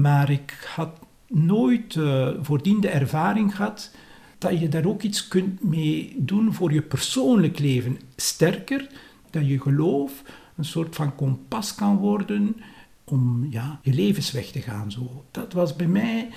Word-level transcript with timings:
Maar 0.00 0.30
ik 0.30 0.68
had 0.74 0.98
nooit 1.26 1.94
uh, 1.94 2.28
voordien 2.40 2.80
de 2.80 2.88
ervaring 2.88 3.56
gehad 3.56 3.94
dat 4.38 4.60
je 4.60 4.68
daar 4.68 4.84
ook 4.84 5.02
iets 5.02 5.28
kunt 5.28 5.62
mee 5.62 6.14
doen 6.16 6.54
voor 6.54 6.72
je 6.72 6.82
persoonlijk 6.82 7.58
leven. 7.58 7.98
Sterker, 8.16 8.86
dat 9.30 9.48
je 9.48 9.60
geloof 9.60 10.22
een 10.56 10.64
soort 10.64 10.94
van 10.94 11.14
kompas 11.14 11.74
kan 11.74 11.96
worden 11.96 12.56
om 13.04 13.46
ja, 13.50 13.80
je 13.82 13.92
levensweg 13.92 14.46
te 14.46 14.60
gaan. 14.60 14.90
Zo. 14.90 15.24
Dat 15.30 15.52
was 15.52 15.76
bij 15.76 15.86
mij, 15.86 16.28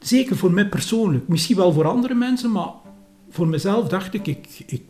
zeker 0.00 0.36
voor 0.36 0.52
mij 0.52 0.68
persoonlijk, 0.68 1.28
misschien 1.28 1.56
wel 1.56 1.72
voor 1.72 1.88
andere 1.88 2.14
mensen, 2.14 2.52
maar 2.52 2.70
voor 3.30 3.48
mezelf 3.48 3.88
dacht 3.88 4.14
ik, 4.14 4.26
ik, 4.26 4.62
ik 4.66 4.82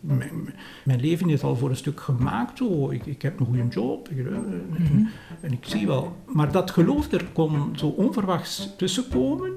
mijn, 0.83 0.99
leven 0.99 1.29
is 1.29 1.43
al 1.43 1.55
voor 1.55 1.69
een 1.69 1.75
stuk 1.75 1.99
gemaakt. 1.99 2.57
Zo. 2.57 2.89
Ik, 2.89 3.05
ik 3.05 3.21
heb 3.21 3.39
een 3.39 3.45
goede 3.45 3.67
job 3.67 4.09
ik, 4.09 4.29
mm 4.29 5.09
en 5.41 5.51
ik 5.51 5.65
zie 5.65 5.87
wel. 5.87 6.15
Maar 6.25 6.51
dat 6.51 6.71
geloof 6.71 7.11
er 7.11 7.25
kon 7.33 7.73
zo 7.75 7.87
onverwachts 7.87 8.69
tussenkomen 8.77 9.51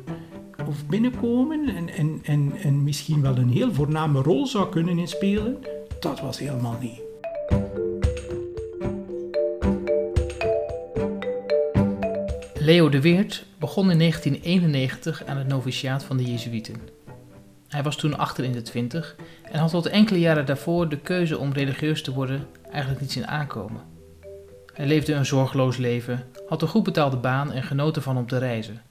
of 0.67 0.87
binnenkomen 0.87 1.69
en, 1.69 1.89
en, 1.89 2.19
en, 2.23 2.53
en 2.63 2.83
misschien 2.83 3.23
wel 3.23 3.37
een 3.37 3.49
heel 3.49 3.73
voorname 3.73 4.23
rol 4.23 4.47
zou 4.47 4.69
kunnen 4.69 4.99
inspelen, 4.99 5.59
dat 6.01 6.21
was 6.21 6.39
helemaal 6.39 6.79
niet. 6.81 7.01
Leo 12.55 12.89
de 12.89 13.01
Weert 13.01 13.47
begon 13.59 13.91
in 13.91 13.99
1991 13.99 15.25
aan 15.27 15.37
het 15.37 15.49
noviciaat 15.49 16.05
van 16.05 16.17
de 16.17 16.25
Jezuïeten. 16.25 17.02
Hij 17.73 17.83
was 17.83 17.97
toen 17.97 18.19
achter 18.19 18.45
in 18.45 18.53
de 18.53 18.63
twintig 18.63 19.17
en 19.43 19.59
had 19.59 19.71
tot 19.71 19.87
enkele 19.87 20.21
jaren 20.21 20.47
daarvoor 20.47 20.89
de 20.89 20.99
keuze 20.99 21.39
om 21.39 21.53
religieus 21.53 22.03
te 22.03 22.13
worden 22.13 22.47
eigenlijk 22.71 23.01
niet 23.01 23.13
zien 23.13 23.27
aankomen. 23.27 23.81
Hij 24.75 24.87
leefde 24.87 25.13
een 25.13 25.27
zorgeloos 25.27 25.77
leven, 25.77 26.25
had 26.49 26.63
een 26.63 26.69
goed 26.69 26.83
betaalde 26.83 27.17
baan 27.17 27.53
en 27.53 27.63
genoten 27.63 28.03
van 28.03 28.17
om 28.17 28.27
te 28.27 28.39
reizen. 28.39 28.83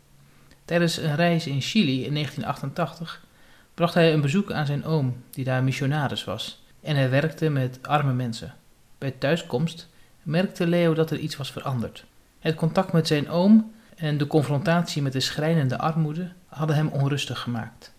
Tijdens 0.65 0.97
een 0.97 1.15
reis 1.15 1.47
in 1.47 1.61
Chili 1.61 2.05
in 2.05 2.13
1988 2.13 3.25
bracht 3.73 3.93
hij 3.93 4.13
een 4.13 4.21
bezoek 4.21 4.51
aan 4.51 4.65
zijn 4.65 4.85
oom, 4.85 5.23
die 5.29 5.43
daar 5.43 5.63
missionaris 5.63 6.23
was, 6.23 6.63
en 6.81 6.95
hij 6.95 7.09
werkte 7.09 7.49
met 7.49 7.79
arme 7.81 8.13
mensen. 8.13 8.53
Bij 8.97 9.11
thuiskomst 9.11 9.87
merkte 10.23 10.67
Leo 10.67 10.93
dat 10.93 11.11
er 11.11 11.17
iets 11.17 11.37
was 11.37 11.51
veranderd. 11.51 12.05
Het 12.39 12.55
contact 12.55 12.91
met 12.91 13.07
zijn 13.07 13.29
oom 13.29 13.71
en 13.95 14.17
de 14.17 14.27
confrontatie 14.27 15.01
met 15.01 15.13
de 15.13 15.19
schrijnende 15.19 15.77
armoede 15.77 16.31
hadden 16.45 16.75
hem 16.75 16.87
onrustig 16.87 17.39
gemaakt. 17.39 17.93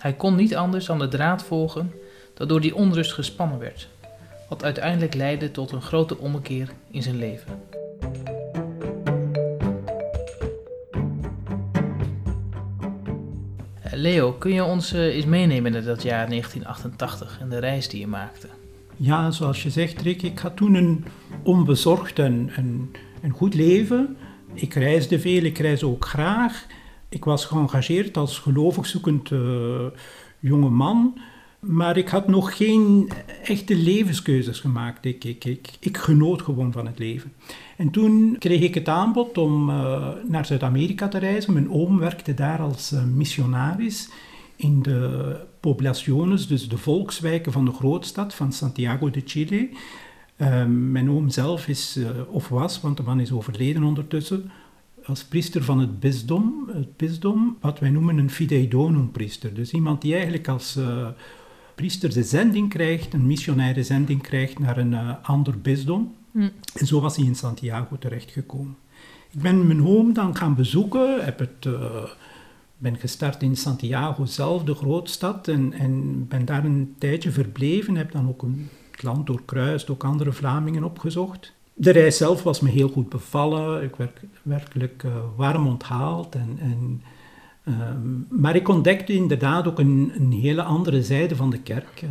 Hij 0.00 0.12
kon 0.12 0.34
niet 0.34 0.56
anders 0.56 0.86
dan 0.86 0.98
de 0.98 1.08
draad 1.08 1.42
volgen 1.42 1.92
dat 2.34 2.48
door 2.48 2.60
die 2.60 2.74
onrust 2.74 3.12
gespannen 3.12 3.58
werd, 3.58 3.88
wat 4.48 4.64
uiteindelijk 4.64 5.14
leidde 5.14 5.50
tot 5.50 5.72
een 5.72 5.82
grote 5.82 6.18
ommekeer 6.18 6.68
in 6.90 7.02
zijn 7.02 7.18
leven. 7.18 7.58
Leo, 13.92 14.32
kun 14.32 14.52
je 14.52 14.64
ons 14.64 14.92
uh, 14.92 15.00
eens 15.00 15.24
meenemen 15.24 15.72
naar 15.72 15.82
dat 15.82 16.02
jaar 16.02 16.28
1988 16.28 17.38
en 17.40 17.48
de 17.48 17.58
reis 17.58 17.88
die 17.88 18.00
je 18.00 18.06
maakte? 18.06 18.48
Ja, 18.96 19.30
zoals 19.30 19.62
je 19.62 19.70
zegt, 19.70 20.02
Rick, 20.02 20.22
ik 20.22 20.38
had 20.38 20.56
toen 20.56 20.74
een 20.74 21.04
onbezorgd 21.42 22.18
en, 22.18 22.50
en, 23.20 23.30
goed 23.30 23.54
leven. 23.54 24.16
Ik 24.54 24.74
reisde 24.74 25.20
veel, 25.20 25.42
ik 25.42 25.58
reisde 25.58 25.86
ook 25.86 26.04
graag. 26.04 26.66
Ik 27.10 27.24
was 27.24 27.44
geëngageerd 27.44 28.16
als 28.16 28.38
gelovig 28.38 28.86
zoekend 28.86 29.30
uh, 29.30 29.86
jonge 30.38 30.70
man. 30.70 31.18
Maar 31.60 31.96
ik 31.96 32.08
had 32.08 32.28
nog 32.28 32.56
geen 32.56 33.10
echte 33.44 33.76
levenskeuzes 33.76 34.60
gemaakt. 34.60 35.04
Ik, 35.04 35.24
ik, 35.24 35.44
ik, 35.80 35.96
genoot 35.96 36.42
gewoon 36.42 36.72
van 36.72 36.86
het 36.86 36.98
leven. 36.98 37.32
En 37.76 37.90
toen 37.90 38.36
kreeg 38.38 38.60
ik 38.60 38.74
het 38.74 38.88
aanbod 38.88 39.38
om 39.38 39.70
uh, 39.70 40.08
naar 40.28 40.46
Zuid-Amerika 40.46 41.08
te 41.08 41.18
reizen. 41.18 41.52
Mijn 41.52 41.70
oom 41.70 41.98
werkte 41.98 42.34
daar 42.34 42.60
als 42.60 42.92
uh, 42.92 43.04
missionaris 43.04 44.10
in 44.56 44.82
de 44.82 45.36
poblaciones, 45.60 46.46
dus 46.46 46.68
de 46.68 46.78
volkswijken 46.78 47.52
van 47.52 47.64
de 47.64 47.72
grootstad 47.72 48.34
van 48.34 48.52
Santiago 48.52 49.10
de 49.10 49.22
Chile. 49.24 49.68
Mijn 50.68 51.10
oom 51.10 51.30
zelf 51.30 51.68
is, 51.68 51.98
of 52.28 52.48
was, 52.48 52.80
want 52.80 52.96
de 52.96 53.02
man 53.02 53.20
is 53.20 53.32
overleden 53.32 53.82
ondertussen, 53.82 54.50
als 55.10 55.24
priester 55.24 55.64
van 55.64 55.78
het 55.78 56.00
bisdom, 56.00 56.70
het 56.72 56.96
bisdom 56.96 57.56
wat 57.60 57.78
wij 57.78 57.90
noemen 57.90 58.18
een 58.18 58.30
fideidonum 58.30 59.10
priester. 59.10 59.54
Dus 59.54 59.72
iemand 59.72 60.02
die 60.02 60.14
eigenlijk 60.14 60.48
als 60.48 60.78
priester 61.80 62.12
de 62.12 62.22
zending 62.22 62.68
krijgt, 62.68 63.12
een 63.12 63.26
missionaire 63.26 63.82
zending 63.82 64.22
krijgt 64.22 64.58
naar 64.58 64.78
een 64.78 64.92
uh, 64.92 65.10
ander 65.22 65.60
bisdom. 65.60 66.14
Mm. 66.30 66.50
En 66.74 66.86
zo 66.86 67.00
was 67.00 67.16
hij 67.16 67.24
in 67.24 67.34
Santiago 67.34 67.98
terechtgekomen. 67.98 68.76
Ik 69.30 69.42
ben 69.42 69.66
mijn 69.66 69.80
home 69.80 70.12
dan 70.12 70.36
gaan 70.36 70.54
bezoeken, 70.54 71.24
heb 71.24 71.38
het, 71.38 71.64
uh, 71.66 72.04
ben 72.78 72.96
gestart 72.96 73.42
in 73.42 73.56
Santiago 73.56 74.24
zelf, 74.24 74.64
de 74.64 74.74
grootstad, 74.74 75.48
en, 75.48 75.72
en 75.72 76.26
ben 76.28 76.44
daar 76.44 76.64
een 76.64 76.94
tijdje 76.98 77.30
verbleven, 77.30 77.96
heb 77.96 78.12
dan 78.12 78.28
ook 78.28 78.42
een, 78.42 78.68
het 78.90 79.02
land 79.02 79.26
doorkruist, 79.26 79.90
ook 79.90 80.04
andere 80.04 80.32
Vlamingen 80.32 80.84
opgezocht. 80.84 81.52
De 81.80 81.90
reis 81.90 82.16
zelf 82.16 82.42
was 82.42 82.60
me 82.60 82.70
heel 82.70 82.88
goed 82.88 83.08
bevallen, 83.08 83.82
ik 83.82 83.96
werd 83.96 84.20
werkelijk 84.42 85.02
uh, 85.02 85.12
warm 85.36 85.66
onthaald 85.66 86.34
en, 86.34 86.56
en 86.60 87.02
Ehm, 87.64 88.40
maar 88.40 88.56
ik 88.56 88.68
ontdekte 88.68 89.12
inderdaad 89.12 89.66
ook 89.66 89.78
een, 89.78 90.12
een, 90.14 90.32
hele 90.32 90.62
andere 90.62 91.02
zijde 91.02 91.36
van 91.36 91.50
de 91.50 91.60
kerk. 91.60 92.02
Uh, 92.02 92.10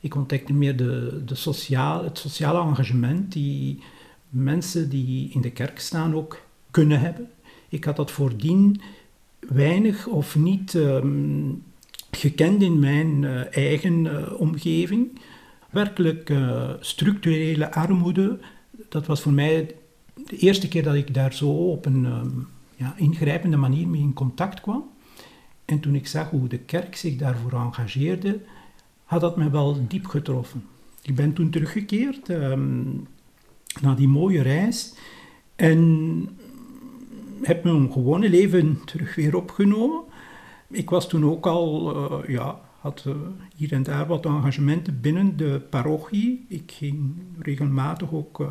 ik 0.00 0.14
ontdekte 0.14 0.52
meer 0.52 0.76
de, 0.76 1.22
de 1.24 1.34
sociaal, 1.34 2.04
het 2.04 2.18
sociale 2.18 2.60
engagement 2.60 3.32
die 3.32 3.82
mensen 4.28 4.88
die 4.88 5.30
in 5.32 5.40
de 5.40 5.50
kerk 5.50 5.78
staan 5.78 6.14
ook 6.14 6.40
kunnen 6.70 7.00
hebben. 7.00 7.30
Ik 7.68 7.84
had 7.84 7.96
dat 7.96 8.10
voordien 8.10 8.80
weinig 9.38 10.06
of 10.06 10.36
niet 10.36 10.74
um, 10.74 11.62
gekend 12.10 12.62
in 12.62 12.78
mijn 12.78 13.22
uh, 13.22 13.56
eigen 13.56 14.38
omgeving. 14.38 15.20
Werkelijk 15.70 16.32
structurele 16.80 17.72
armoede, 17.72 18.38
dat 18.92 19.06
was 19.06 19.20
voor 19.20 19.32
mij 19.32 19.74
de 20.14 20.36
eerste 20.36 20.68
keer 20.68 20.82
dat 20.82 20.94
ik 20.94 21.14
daar 21.14 21.34
zo 21.34 21.48
op 21.48 21.86
een 21.86 22.04
um, 22.04 22.48
ja, 22.76 22.94
ingrijpende 22.96 23.56
manier 23.56 23.88
mee 23.88 24.00
in 24.00 24.12
contact 24.12 24.60
kwam. 24.60 24.84
En 25.64 25.80
toen 25.80 25.94
ik 25.94 26.06
zag 26.06 26.30
hoe 26.30 26.48
de 26.48 26.58
kerk 26.58 26.96
zich 26.96 27.16
daarvoor 27.16 27.52
engageerde, 27.52 28.40
had 29.04 29.20
dat 29.20 29.36
me 29.36 29.50
wel 29.50 29.86
diep 29.88 30.06
getroffen. 30.06 30.64
Ik 31.02 31.14
ben 31.14 31.32
toen 31.32 31.50
teruggekeerd 31.50 32.28
um, 32.28 33.06
na 33.80 33.94
die 33.94 34.08
mooie 34.08 34.42
reis 34.42 34.94
en 35.56 36.28
heb 37.42 37.64
mijn 37.64 37.92
gewone 37.92 38.28
leven 38.28 38.80
terug 38.84 39.14
weer 39.14 39.36
opgenomen. 39.36 40.02
Ik 40.70 40.90
was 40.90 41.08
toen 41.08 41.24
ook 41.24 41.46
al, 41.46 41.96
uh, 41.96 42.28
ja, 42.28 42.60
had 42.82 43.04
uh, 43.06 43.14
hier 43.56 43.72
en 43.72 43.82
daar 43.82 44.06
wat 44.06 44.26
engagementen 44.26 45.00
binnen 45.00 45.36
de 45.36 45.62
parochie. 45.70 46.44
Ik 46.48 46.72
ging 46.76 47.14
regelmatig 47.38 48.12
ook 48.12 48.40
uh, 48.40 48.48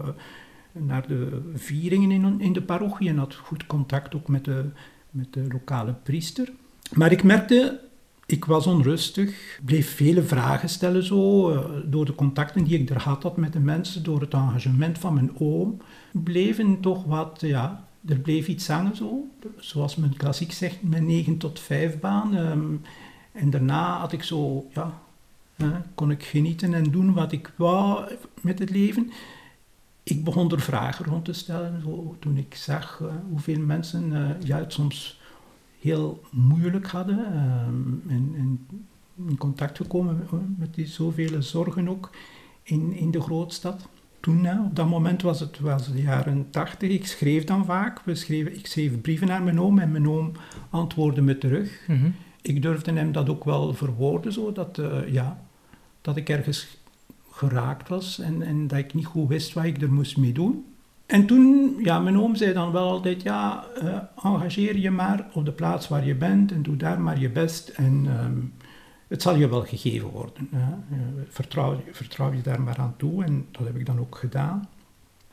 naar 0.71 1.07
de 1.07 1.41
vieringen 1.53 2.11
in, 2.11 2.41
in 2.41 2.53
de 2.53 2.61
parochie 2.61 3.09
en 3.09 3.17
had 3.17 3.35
goed 3.35 3.67
contact 3.67 4.15
ook 4.15 4.27
met 4.27 4.45
de, 4.45 4.65
met 5.09 5.33
de 5.33 5.45
lokale 5.51 5.93
priester. 5.93 6.51
Maar 6.93 7.11
ik 7.11 7.23
merkte, 7.23 7.79
ik 8.25 8.45
was 8.45 8.67
onrustig, 8.67 9.59
bleef 9.65 9.95
vele 9.95 10.23
vragen 10.23 10.69
stellen 10.69 11.03
zo, 11.03 11.51
uh, 11.51 11.59
door 11.85 12.05
de 12.05 12.15
contacten 12.15 12.63
die 12.63 12.79
ik 12.79 12.89
er 12.89 13.01
had, 13.01 13.23
had 13.23 13.37
met 13.37 13.53
de 13.53 13.59
mensen, 13.59 14.03
door 14.03 14.21
het 14.21 14.33
engagement 14.33 14.97
van 14.97 15.13
mijn 15.13 15.31
oom, 15.37 15.77
bleven 16.11 16.79
toch 16.79 17.03
wat, 17.03 17.37
ja, 17.41 17.87
er 18.07 18.19
bleef 18.19 18.47
iets 18.47 18.67
hangen 18.67 18.95
zo, 18.95 19.27
zoals 19.57 19.95
men 19.95 20.17
klassiek 20.17 20.51
zegt, 20.51 20.81
mijn 20.81 21.05
9 21.05 21.37
tot 21.37 21.59
5 21.59 21.99
baan. 21.99 22.35
Um, 22.35 22.81
en 23.31 23.49
daarna 23.49 23.99
had 23.99 24.11
ik 24.11 24.23
zo, 24.23 24.65
ja, 24.73 25.01
kon 25.95 26.11
ik 26.11 26.23
genieten 26.23 26.73
en 26.73 26.83
doen 26.83 27.13
wat 27.13 27.31
ik 27.31 27.53
wou 27.55 28.11
met 28.41 28.59
het 28.59 28.69
leven 28.69 29.11
ik 30.03 30.23
begon 30.23 30.51
er 30.51 30.61
vragen 30.61 31.05
rond 31.05 31.25
te 31.25 31.33
stellen. 31.33 31.81
Zo, 31.81 32.15
toen 32.19 32.37
ik 32.37 32.55
zag 32.55 32.99
uh, 33.01 33.07
hoeveel 33.29 33.59
mensen 33.59 34.37
uh, 34.43 34.55
het 34.57 34.73
soms 34.73 35.19
heel 35.79 36.21
moeilijk 36.31 36.87
hadden 36.87 37.17
um, 37.17 38.03
en, 38.07 38.67
in 39.27 39.37
contact 39.37 39.77
gekomen 39.77 40.27
met 40.57 40.73
die 40.73 40.87
zoveel 40.87 41.41
zorgen 41.41 41.87
ook 41.87 42.09
in, 42.63 42.93
in 42.93 43.11
de 43.11 43.21
grootstad. 43.21 43.87
Toen, 44.19 44.49
op 44.65 44.75
dat 44.75 44.89
moment 44.89 45.21
was 45.21 45.39
het 45.39 45.59
was 45.59 45.91
de 45.91 46.01
jaren 46.01 46.47
tachtig. 46.49 46.89
Ik 46.89 47.07
schreef 47.07 47.43
dan 47.43 47.65
vaak. 47.65 48.01
We 48.03 48.15
schreven, 48.15 48.55
ik 48.55 48.67
schreef 48.67 49.01
brieven 49.01 49.27
naar 49.27 49.43
mijn 49.43 49.59
oom 49.59 49.79
en 49.79 49.91
mijn 49.91 50.09
oom 50.09 50.31
antwoordde 50.69 51.21
me 51.21 51.37
terug. 51.37 51.83
-hmm. 51.85 52.13
Ik 52.41 52.61
durfde 52.61 52.93
hem 52.93 53.11
dat 53.11 53.29
ook 53.29 53.43
wel 53.43 53.73
verwoorden, 53.73 54.33
zo, 54.33 54.51
dat, 54.51 54.81
ja, 55.07 55.41
dat 56.01 56.15
ik 56.15 56.29
ergens 56.29 56.77
geraakt 57.31 57.89
was 57.89 58.19
en, 58.19 58.41
en 58.41 58.67
dat 58.67 58.79
ik 58.79 58.93
niet 58.93 59.05
goed 59.05 59.27
wist 59.27 59.53
wat 59.53 59.63
ik 59.63 59.81
er 59.81 59.91
moest 59.91 60.17
mee 60.17 60.31
doen. 60.31 60.65
En 61.05 61.25
toen, 61.25 61.75
ja, 61.83 61.99
mijn 61.99 62.17
oom 62.17 62.35
zei 62.35 62.53
dan 62.53 62.71
wel 62.71 62.89
altijd, 62.89 63.21
ja, 63.21 63.65
uh, 63.83 63.97
engageer 64.23 64.77
je 64.77 64.91
maar 64.91 65.27
op 65.33 65.45
de 65.45 65.51
plaats 65.51 65.87
waar 65.87 66.05
je 66.05 66.15
bent 66.15 66.51
en 66.51 66.61
doe 66.61 66.77
daar 66.77 67.01
maar 67.01 67.19
je 67.19 67.29
best 67.29 67.69
en 67.69 68.05
um, 68.23 68.53
het 69.07 69.21
zal 69.21 69.35
je 69.35 69.49
wel 69.49 69.61
gegeven 69.61 70.09
worden. 70.09 70.49
Uh, 70.53 70.67
vertrouw, 71.29 71.81
vertrouw 71.91 72.33
je 72.33 72.41
daar 72.41 72.61
maar 72.61 72.77
aan 72.77 72.93
toe 72.97 73.23
en 73.23 73.45
dat 73.51 73.65
heb 73.65 73.75
ik 73.75 73.85
dan 73.85 73.99
ook 73.99 74.15
gedaan. 74.15 74.67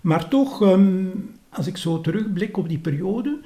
Maar 0.00 0.28
toch, 0.28 0.60
um, 0.60 1.30
als 1.48 1.66
ik 1.66 1.76
zo 1.76 2.00
terugblik 2.00 2.56
op 2.56 2.68
die 2.68 2.78
periode, 2.78 3.40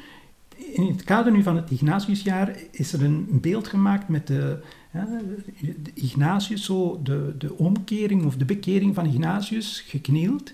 in 0.73 0.87
het 0.87 1.05
kader 1.05 1.33
nu 1.33 1.43
van 1.43 1.57
het 1.57 1.71
Ignatiusjaar 1.71 2.57
is 2.71 2.93
er 2.93 3.05
een 3.05 3.29
beeld 3.31 3.69
gemaakt 3.69 4.09
met 4.09 4.27
de, 4.27 4.59
de 5.83 5.91
Ignatius, 5.95 6.65
zo 6.65 7.01
de, 7.03 7.35
de 7.39 7.57
omkering 7.57 8.25
of 8.25 8.37
de 8.37 8.45
bekering 8.45 8.95
van 8.95 9.07
Ignatius, 9.07 9.85
geknield. 9.87 10.53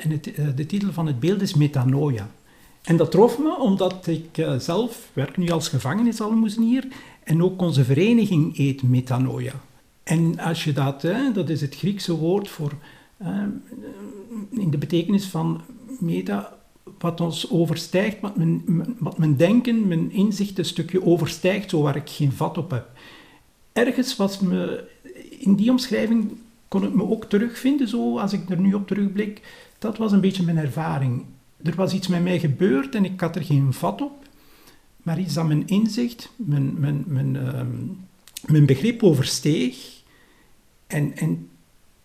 en 0.00 0.10
het, 0.10 0.30
de 0.56 0.66
titel 0.66 0.92
van 0.92 1.06
het 1.06 1.20
beeld 1.20 1.40
is 1.40 1.54
Metanoia. 1.54 2.30
En 2.82 2.96
dat 2.96 3.10
trof 3.10 3.38
me 3.38 3.58
omdat 3.58 4.06
ik 4.06 4.38
uh, 4.38 4.58
zelf 4.58 5.10
werk 5.12 5.36
nu 5.36 5.48
als 5.48 5.68
gevangenisalmoezenier 5.68 6.86
en 7.22 7.42
ook 7.42 7.62
onze 7.62 7.84
vereniging 7.84 8.58
eet 8.58 8.82
metanoia. 8.82 9.52
En 10.02 10.38
als 10.38 10.64
je 10.64 10.72
dat, 10.72 11.06
dat 11.34 11.48
is 11.48 11.60
het 11.60 11.76
Griekse 11.76 12.16
woord 12.16 12.48
voor, 12.48 12.72
in 14.50 14.70
de 14.70 14.78
betekenis 14.78 15.26
van 15.26 15.60
meta, 16.00 16.56
wat 17.04 17.20
ons 17.20 17.50
overstijgt, 17.50 18.20
wat 18.20 18.36
mijn, 18.36 18.62
wat 18.98 19.18
mijn 19.18 19.36
denken, 19.36 19.88
mijn 19.88 20.12
inzicht 20.12 20.58
een 20.58 20.64
stukje 20.64 21.04
overstijgt, 21.04 21.70
zo 21.70 21.82
waar 21.82 21.96
ik 21.96 22.10
geen 22.10 22.32
vat 22.32 22.58
op 22.58 22.70
heb. 22.70 22.86
Ergens 23.72 24.16
was 24.16 24.40
me, 24.40 24.84
in 25.38 25.54
die 25.54 25.70
omschrijving 25.70 26.32
kon 26.68 26.84
ik 26.84 26.94
me 26.94 27.08
ook 27.08 27.24
terugvinden, 27.24 27.88
zo 27.88 28.18
als 28.18 28.32
ik 28.32 28.50
er 28.50 28.60
nu 28.60 28.74
op 28.74 28.86
terugblik. 28.86 29.40
Dat 29.78 29.96
was 29.96 30.12
een 30.12 30.20
beetje 30.20 30.42
mijn 30.42 30.56
ervaring 30.56 31.24
er 31.64 31.74
was 31.74 31.92
iets 31.92 32.08
met 32.08 32.22
mij 32.22 32.38
gebeurd 32.38 32.94
en 32.94 33.04
ik 33.04 33.20
had 33.20 33.36
er 33.36 33.44
geen 33.44 33.72
vat 33.72 34.02
op, 34.02 34.12
maar 35.02 35.18
iets 35.18 35.34
dat 35.34 35.46
mijn 35.46 35.66
inzicht, 35.66 36.30
mijn, 36.36 36.80
mijn, 36.80 37.04
mijn, 37.06 37.34
uh, 37.34 37.60
mijn 38.46 38.66
begrip 38.66 39.02
oversteeg. 39.02 40.02
En, 40.86 41.16
en 41.16 41.48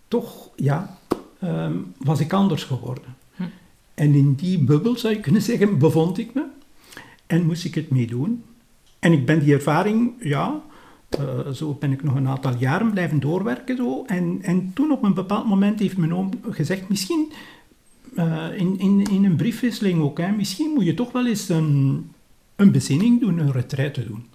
toch, 0.08 0.50
ja, 0.56 0.98
um, 1.44 1.94
was 1.98 2.20
ik 2.20 2.34
anders 2.34 2.64
geworden. 2.64 3.16
En 4.00 4.14
in 4.14 4.34
die 4.34 4.60
bubbel, 4.60 4.98
zou 4.98 5.14
je 5.14 5.20
kunnen 5.20 5.42
zeggen, 5.42 5.78
bevond 5.78 6.18
ik 6.18 6.34
me. 6.34 6.44
En 7.28 7.46
moest 7.46 7.66
ik 7.66 7.76
het 7.76 7.90
meedoen. 7.90 8.44
En 9.00 9.12
ik 9.12 9.26
ben 9.26 9.40
die 9.40 9.54
ervaring, 9.54 10.14
ja, 10.20 10.62
uh, 11.20 11.50
zo 11.54 11.74
ben 11.74 11.92
ik 11.92 12.04
nog 12.04 12.16
een 12.16 12.28
aantal 12.28 12.56
jaren 12.58 12.92
blijven 12.92 13.20
doorwerken. 13.20 13.78
Zo. 13.78 14.04
En, 14.06 14.40
en 14.42 14.72
toen 14.74 14.92
op 14.92 15.04
een 15.04 15.14
bepaald 15.14 15.48
moment 15.48 15.80
heeft 15.80 15.98
mijn 15.98 16.16
oom 16.16 16.30
gezegd, 16.50 16.90
misschien 16.90 17.32
uh, 18.16 18.46
in, 18.56 18.80
in, 18.80 19.04
in 19.12 19.26
een 19.26 19.36
briefwisseling 19.36 20.02
ook. 20.02 20.20
Misschien 20.38 20.72
moet 20.74 20.86
je 20.86 20.94
toch 20.94 21.12
wel 21.12 21.28
eens 21.28 21.50
een, 21.50 22.12
een 22.56 22.72
bezinning 22.72 23.20
doen, 23.20 23.38
een 23.38 23.52
retraite 23.52 24.08
doen. 24.08 24.26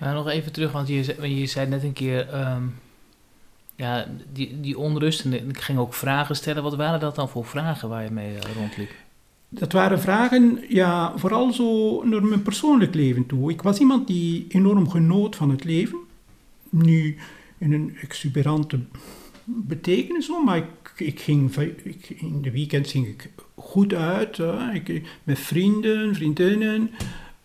Ja, 0.00 0.12
nog 0.12 0.28
even 0.28 0.52
terug, 0.52 0.72
want 0.72 0.88
je, 0.88 1.36
je 1.38 1.46
zei 1.46 1.68
net 1.68 1.82
een 1.82 1.92
keer... 1.92 2.34
Um, 2.34 2.74
ja, 3.76 4.06
die, 4.32 4.60
die 4.60 4.78
onrust, 4.78 5.24
en 5.24 5.48
ik 5.48 5.60
ging 5.60 5.78
ook 5.78 5.94
vragen 5.94 6.36
stellen. 6.36 6.62
Wat 6.62 6.76
waren 6.76 7.00
dat 7.00 7.14
dan 7.14 7.28
voor 7.28 7.44
vragen 7.44 7.88
waar 7.88 8.04
je 8.04 8.10
mee 8.10 8.34
uh, 8.34 8.40
rondliep? 8.56 8.90
Dat 9.58 9.72
waren 9.72 10.00
vragen, 10.00 10.58
ja, 10.68 11.18
vooral 11.18 11.52
zo 11.52 12.02
naar 12.04 12.24
mijn 12.24 12.42
persoonlijk 12.42 12.94
leven 12.94 13.26
toe. 13.26 13.50
Ik 13.50 13.62
was 13.62 13.78
iemand 13.78 14.06
die 14.06 14.46
enorm 14.48 14.88
genoot 14.88 15.36
van 15.36 15.50
het 15.50 15.64
leven. 15.64 15.98
Nu, 16.68 17.16
in 17.58 17.72
een 17.72 17.96
exuberante 18.00 18.78
betekenis, 19.44 20.30
maar 20.44 20.56
ik 20.56 20.84
ik 20.96 21.20
ging, 21.20 21.56
ik, 21.56 22.10
in 22.10 22.42
de 22.42 22.50
weekend 22.50 22.88
ging 22.88 23.06
ik 23.06 23.30
goed 23.54 23.94
uit. 23.94 24.38
Ik, 24.72 25.02
met 25.24 25.38
vrienden, 25.38 26.14
vriendinnen. 26.14 26.90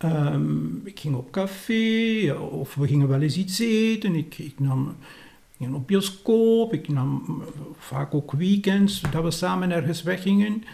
Um, 0.04 0.80
ik 0.84 1.00
ging 1.00 1.14
op 1.14 1.30
café 1.30 2.32
of 2.32 2.74
we 2.74 2.86
gingen 2.86 3.08
wel 3.08 3.20
eens 3.20 3.36
iets 3.36 3.58
eten. 3.58 4.14
Ik, 4.14 4.38
ik 4.38 4.60
nam 4.60 4.96
ging 5.58 5.74
op 5.74 5.86
bioscoop. 5.86 6.72
Ik 6.72 6.88
nam 6.88 7.42
vaak 7.78 8.14
ook 8.14 8.32
weekends 8.32 9.00
dat 9.10 9.22
we 9.22 9.30
samen 9.30 9.70
ergens 9.70 10.02
weggingen. 10.02 10.64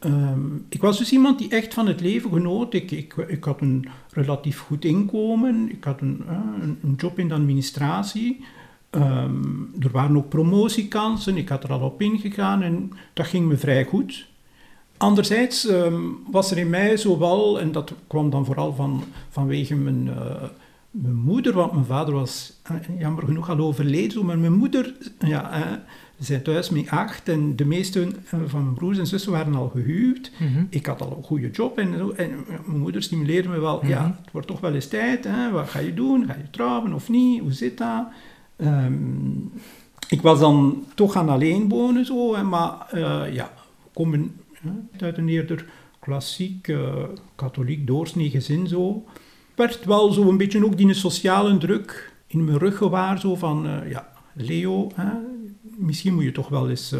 Um, 0.00 0.66
ik 0.68 0.80
was 0.80 0.98
dus 0.98 1.12
iemand 1.12 1.38
die 1.38 1.48
echt 1.48 1.74
van 1.74 1.86
het 1.86 2.00
leven 2.00 2.32
genoot. 2.32 2.74
Ik, 2.74 2.90
ik, 2.90 3.14
ik 3.14 3.44
had 3.44 3.60
een 3.60 3.88
relatief 4.10 4.58
goed 4.58 4.84
inkomen. 4.84 5.70
Ik 5.70 5.84
had 5.84 6.00
een, 6.00 6.22
een, 6.60 6.78
een 6.82 6.94
job 6.96 7.18
in 7.18 7.28
de 7.28 7.34
administratie. 7.34 8.44
Um, 8.90 9.74
er 9.80 9.90
waren 9.90 10.16
ook 10.16 10.28
promotiekansen, 10.28 11.36
ik 11.36 11.48
had 11.48 11.64
er 11.64 11.72
al 11.72 11.80
op 11.80 12.02
ingegaan 12.02 12.62
en 12.62 12.92
dat 13.12 13.26
ging 13.26 13.48
me 13.48 13.56
vrij 13.56 13.84
goed. 13.84 14.26
Anderzijds 14.96 15.68
um, 15.68 16.18
was 16.30 16.50
er 16.50 16.58
in 16.58 16.70
mij 16.70 16.96
zowel, 16.96 17.60
en 17.60 17.72
dat 17.72 17.92
kwam 18.06 18.30
dan 18.30 18.44
vooral 18.44 18.74
van, 18.74 19.04
vanwege 19.28 19.74
mijn, 19.74 20.06
uh, 20.06 20.42
mijn 20.90 21.14
moeder, 21.14 21.52
want 21.52 21.72
mijn 21.72 21.84
vader 21.84 22.14
was 22.14 22.52
uh, 22.72 22.98
jammer 22.98 23.24
genoeg 23.24 23.50
al 23.50 23.58
overleden, 23.58 24.26
maar 24.26 24.38
mijn 24.38 24.56
moeder, 24.56 24.94
ja, 25.18 25.84
zijn 26.18 26.42
thuis 26.42 26.70
met 26.70 26.88
acht 26.88 27.28
en 27.28 27.56
de 27.56 27.64
meeste 27.64 28.08
van 28.24 28.62
mijn 28.62 28.74
broers 28.74 28.98
en 28.98 29.06
zussen 29.06 29.32
waren 29.32 29.54
al 29.54 29.68
gehuwd. 29.68 30.30
Mm 30.38 30.54
-hmm. 30.54 30.66
Ik 30.70 30.86
had 30.86 31.00
al 31.00 31.16
een 31.16 31.22
goede 31.22 31.50
job 31.50 31.78
en, 31.78 32.16
en 32.16 32.44
mijn 32.66 32.80
moeder 32.80 33.02
stimuleerde 33.02 33.48
me 33.48 33.58
wel, 33.58 33.74
mm 33.74 33.80
-hmm. 33.80 33.88
ja, 33.88 34.18
het 34.22 34.32
wordt 34.32 34.46
toch 34.46 34.60
wel 34.60 34.74
eens 34.74 34.88
tijd, 34.88 35.24
hè? 35.24 35.50
wat 35.50 35.68
ga 35.68 35.78
je 35.78 35.94
doen? 35.94 36.26
Ga 36.26 36.34
je 36.34 36.50
trouwen 36.50 36.92
of 36.92 37.08
niet? 37.08 37.40
Hoe 37.40 37.52
zit 37.52 37.78
dat? 37.78 38.06
Um, 38.56 39.52
ik 40.08 40.22
was 40.22 40.38
dan 40.38 40.84
toch 40.94 41.12
gaan 41.12 41.28
alleen 41.28 41.68
wonen, 41.68 42.04
zo, 42.04 42.34
hè, 42.34 42.42
maar 42.42 42.90
uh, 42.94 43.34
ja, 43.34 43.52
komen 43.92 44.40
uit 44.98 45.18
een 45.18 45.28
eerder 45.28 45.66
klassiek 45.98 46.68
uh, 46.68 47.04
katholiek 47.34 47.86
doorsnee 47.86 48.30
gezin 48.30 48.66
zo. 48.66 49.04
Werd 49.54 49.84
wel 49.84 50.12
zo 50.12 50.28
een 50.28 50.36
beetje 50.36 50.64
ook 50.64 50.76
die 50.76 50.94
sociale 50.94 51.58
druk 51.58 52.12
in 52.26 52.44
mijn 52.44 52.58
rug 52.58 52.76
gewaar, 52.76 53.20
zo 53.20 53.34
van, 53.34 53.66
uh, 53.66 53.90
ja, 53.90 54.08
Leo, 54.32 54.90
hè, 54.94 55.10
misschien 55.76 56.14
moet 56.14 56.24
je 56.24 56.32
toch 56.32 56.48
wel 56.48 56.70
eens 56.70 56.94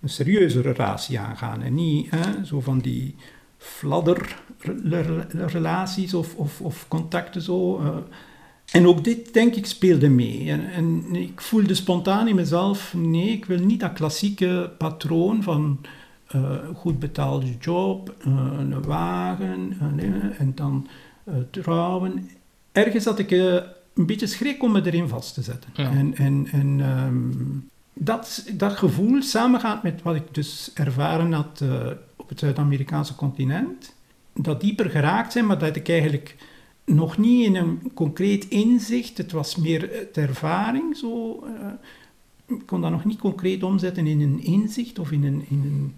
een 0.00 0.08
serieuze 0.08 0.60
relatie 0.60 1.18
aangaan 1.18 1.62
en 1.62 1.74
niet 1.74 2.10
hè, 2.10 2.44
zo 2.44 2.60
van 2.60 2.78
die 2.78 3.14
fladderrelaties 3.58 6.14
of, 6.14 6.34
of, 6.34 6.60
of 6.60 6.88
contacten 6.88 7.42
zo. 7.42 7.82
En 8.70 8.86
ook 8.86 9.04
dit, 9.04 9.32
denk 9.32 9.54
ik, 9.54 9.66
speelde 9.66 10.08
mee. 10.08 10.50
En, 10.50 10.72
en, 10.72 11.14
ik 11.14 11.40
voelde 11.40 11.74
spontaan 11.74 12.28
in 12.28 12.34
mezelf, 12.34 12.94
nee, 12.94 13.28
ik 13.28 13.44
wil 13.44 13.58
niet 13.58 13.80
dat 13.80 13.92
klassieke 13.92 14.70
patroon 14.78 15.42
van 15.42 15.80
uh, 16.34 16.56
goed 16.74 16.98
betaalde 16.98 17.56
job, 17.60 18.14
uh, 18.26 18.48
een 18.58 18.82
wagen 18.82 19.76
en 20.38 20.52
dan 20.54 20.88
trouwen. 21.50 22.30
Ergens 22.72 23.04
had 23.04 23.18
ik 23.18 23.30
een 23.30 24.06
beetje 24.06 24.26
schrik 24.26 24.62
om 24.62 24.72
me 24.72 24.86
erin 24.86 25.08
vast 25.08 25.34
te 25.34 25.42
zetten. 25.42 25.70
Ja. 25.74 25.90
En, 25.90 26.16
en, 26.16 26.48
en 26.52 26.80
um, 26.80 27.68
dat, 27.94 28.44
dat 28.52 28.72
gevoel 28.72 29.22
samengaat 29.22 29.82
met 29.82 30.02
wat 30.02 30.14
ik 30.14 30.34
dus 30.34 30.70
ervaren 30.74 31.32
had 31.32 31.62
op 32.16 32.28
het 32.28 32.38
Zuid-Amerikaanse 32.38 33.14
continent, 33.14 33.94
dat 34.32 34.60
dieper 34.60 34.90
geraakt 34.90 35.32
zijn, 35.32 35.46
maar 35.46 35.58
dat 35.58 35.76
ik 35.76 35.88
eigenlijk 35.88 36.36
nog 36.84 37.18
niet 37.18 37.46
in 37.46 37.56
een 37.56 37.90
concreet 37.94 38.48
inzicht, 38.48 39.18
het 39.18 39.32
was 39.32 39.56
meer 39.56 40.08
ter 40.12 40.28
ervaring. 40.28 40.96
Zo, 40.96 41.44
uh, 41.46 42.56
ik 42.58 42.66
kon 42.66 42.80
dat 42.80 42.90
nog 42.90 43.04
niet 43.04 43.18
concreet 43.18 43.62
omzetten 43.62 44.06
in 44.06 44.20
een 44.20 44.42
inzicht 44.42 44.98
of 44.98 45.10
in 45.10 45.24
een, 45.24 45.44
in 45.48 45.62
een 45.64 45.94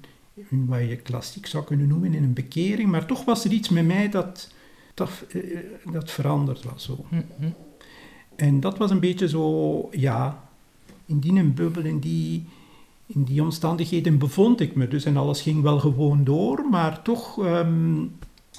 in 0.48 0.66
wat 0.66 0.78
je 0.78 0.96
klassiek 0.96 1.46
zou 1.46 1.64
kunnen 1.64 1.88
noemen, 1.88 2.14
in 2.14 2.22
een 2.22 2.32
bekering. 2.32 2.90
Maar 2.90 3.06
toch 3.06 3.24
was 3.24 3.44
er 3.44 3.50
iets 3.50 3.68
met 3.68 3.86
mij 3.86 4.08
dat, 4.08 4.52
dat, 4.94 5.10
uh, 5.28 5.58
dat 5.92 6.10
veranderd 6.10 6.64
was. 6.64 6.84
Zo. 6.84 7.04
Mm 7.10 7.24
-hmm. 7.38 7.54
En 8.36 8.60
dat 8.60 8.78
was 8.78 8.90
een 8.90 9.00
beetje 9.00 9.28
zo, 9.28 9.88
ja, 9.90 10.45
in 11.06 11.18
die 11.18 11.44
bubbel, 11.44 11.82
in 11.82 11.98
die, 11.98 12.44
in 13.06 13.24
die 13.24 13.42
omstandigheden 13.42 14.18
bevond 14.18 14.60
ik 14.60 14.74
me 14.74 14.88
dus. 14.88 15.04
En 15.04 15.16
alles 15.16 15.40
ging 15.40 15.62
wel 15.62 15.78
gewoon 15.78 16.24
door, 16.24 16.66
maar 16.70 17.02
toch, 17.02 17.38
um, 17.38 18.12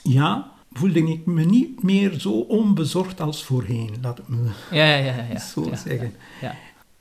ja, 0.03 0.51
voelde 0.71 0.99
ik 0.99 1.25
me 1.25 1.43
niet 1.43 1.83
meer 1.83 2.19
zo 2.19 2.31
onbezorgd 2.31 3.21
als 3.21 3.43
voorheen, 3.43 3.89
laat 4.01 4.19
ik 4.19 4.27
me 4.27 4.37
ja, 4.71 4.85
ja, 4.85 4.97
ja, 4.97 5.25
ja. 5.31 5.39
zo 5.53 5.69
zeggen. 5.73 6.13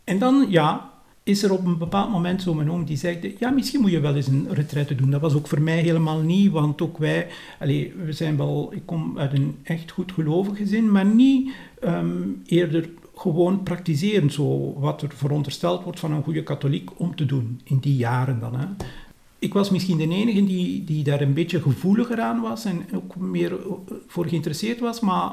En 0.05 0.19
dan, 0.19 0.47
ja, 0.49 0.91
is 1.27 1.43
er 1.43 1.53
op 1.53 1.65
een 1.65 1.79
bepaald 1.79 2.11
moment 2.11 2.43
zo 2.43 2.55
mijn 2.55 2.71
oom 2.71 2.85
die 2.85 2.97
zei, 2.97 3.37
ja, 3.39 3.51
misschien 3.51 3.81
moet 3.81 3.91
je 3.91 4.01
wel 4.01 4.15
eens 4.15 4.27
een 4.27 4.47
retraite 4.51 4.95
doen. 4.95 5.11
Dat 5.11 5.21
was 5.21 5.35
ook 5.35 5.47
voor 5.47 5.61
mij 5.61 5.79
helemaal 5.79 6.21
niet, 6.21 6.51
want 6.51 6.83
ook 6.83 6.99
wij, 6.99 7.27
allez, 7.61 7.89
we 8.05 8.13
zijn 8.13 8.37
wel, 8.37 8.73
ik 8.73 8.83
kom 8.85 9.19
uit 9.19 9.33
een 9.33 9.57
echt 9.63 9.91
goed 9.91 10.13
gelovig 10.13 10.57
gezin, 10.57 10.91
maar 10.91 11.07
niet 11.07 11.53
um, 11.85 12.43
eerder 12.47 12.89
gewoon 13.17 13.63
praktiseren, 13.63 14.31
zo 14.31 14.75
wat 14.79 15.03
er 15.03 15.11
verondersteld 15.15 15.83
wordt 15.85 16.01
van 16.01 16.13
een 16.13 16.23
goede 16.23 16.43
katholiek 16.43 17.01
om 17.01 17.17
te 17.17 17.27
doen, 17.27 17.61
in 17.65 17.79
die 17.79 17.97
jaren 17.97 18.41
dan. 18.41 18.57
Hè 18.57 18.67
ik 19.39 19.53
was 19.53 19.71
misschien 19.71 19.97
de 19.97 20.09
enige 20.09 20.45
die, 20.45 20.85
die 20.85 21.05
daar 21.05 21.21
een 21.21 21.35
beetje 21.35 21.61
gevoeliger 21.61 22.21
aan 22.21 22.41
was 22.41 22.65
en 22.65 22.87
ook 22.95 23.17
meer 23.17 23.59
voor 24.07 24.27
geïnteresseerd 24.27 24.81
was, 24.81 25.01
maar 25.01 25.33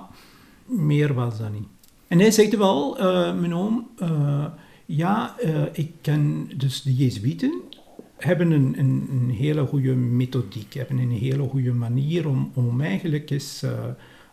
meer 0.65 1.13
was 1.13 1.37
dat 1.37 1.51
niet. 1.51 1.67
En 2.07 2.19
hij 2.19 2.31
zegt 2.31 2.55
wel, 2.57 2.99
uh, 2.99 3.39
mijn 3.39 3.55
oom, 3.55 3.87
uh, 4.01 4.45
ja, 4.85 5.35
ik 5.73 5.91
ken 6.01 6.49
dus 6.55 6.81
de 6.81 6.95
Jezuïeten, 6.95 7.61
hebben 8.17 8.51
een, 8.51 8.75
een, 8.77 9.07
een, 9.11 9.29
hele 9.29 9.65
goede 9.65 9.93
methodiek, 9.95 10.73
hebben 10.73 10.97
een 10.97 11.11
hele 11.11 11.43
goede 11.43 11.73
manier 11.73 12.27
om, 12.27 12.51
om 12.53 12.81
eigenlijk 12.81 13.29
eens 13.29 13.63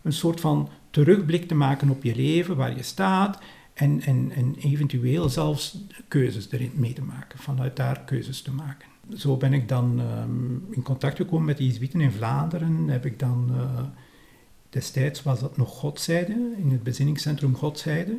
een 0.03 0.13
soort 0.13 0.39
van 0.39 0.69
terugblik 0.91 1.47
te 1.47 1.55
maken 1.55 1.89
op 1.89 2.03
je 2.03 2.15
leven, 2.15 2.55
waar 2.55 2.75
je 2.75 2.83
staat, 2.83 3.39
en, 3.73 4.01
en, 4.01 4.31
en 4.35 4.55
eventueel 4.59 5.29
zelfs 5.29 5.77
keuzes 6.07 6.51
erin 6.51 6.71
mee 6.75 6.93
te 6.93 7.03
maken, 7.03 7.39
vanuit 7.39 7.75
daar 7.75 8.01
keuzes 8.05 8.41
te 8.41 8.51
maken 8.51 8.89
zo 9.17 9.37
ben 9.37 9.53
ik 9.53 9.67
dan 9.67 9.99
um, 9.99 10.65
in 10.69 10.81
contact 10.81 11.17
gekomen 11.17 11.45
met 11.45 11.57
de 11.57 11.65
Jezuïeten 11.65 12.01
in 12.01 12.11
Vlaanderen. 12.11 12.87
Heb 12.87 13.05
ik 13.05 13.19
dan 13.19 13.51
uh, 13.51 13.83
Destijds 14.69 15.23
was 15.23 15.39
dat 15.39 15.57
nog 15.57 15.69
Godzijde, 15.69 16.53
in 16.57 16.71
het 16.71 16.83
bezinningscentrum 16.83 17.55
Godzijde. 17.55 18.17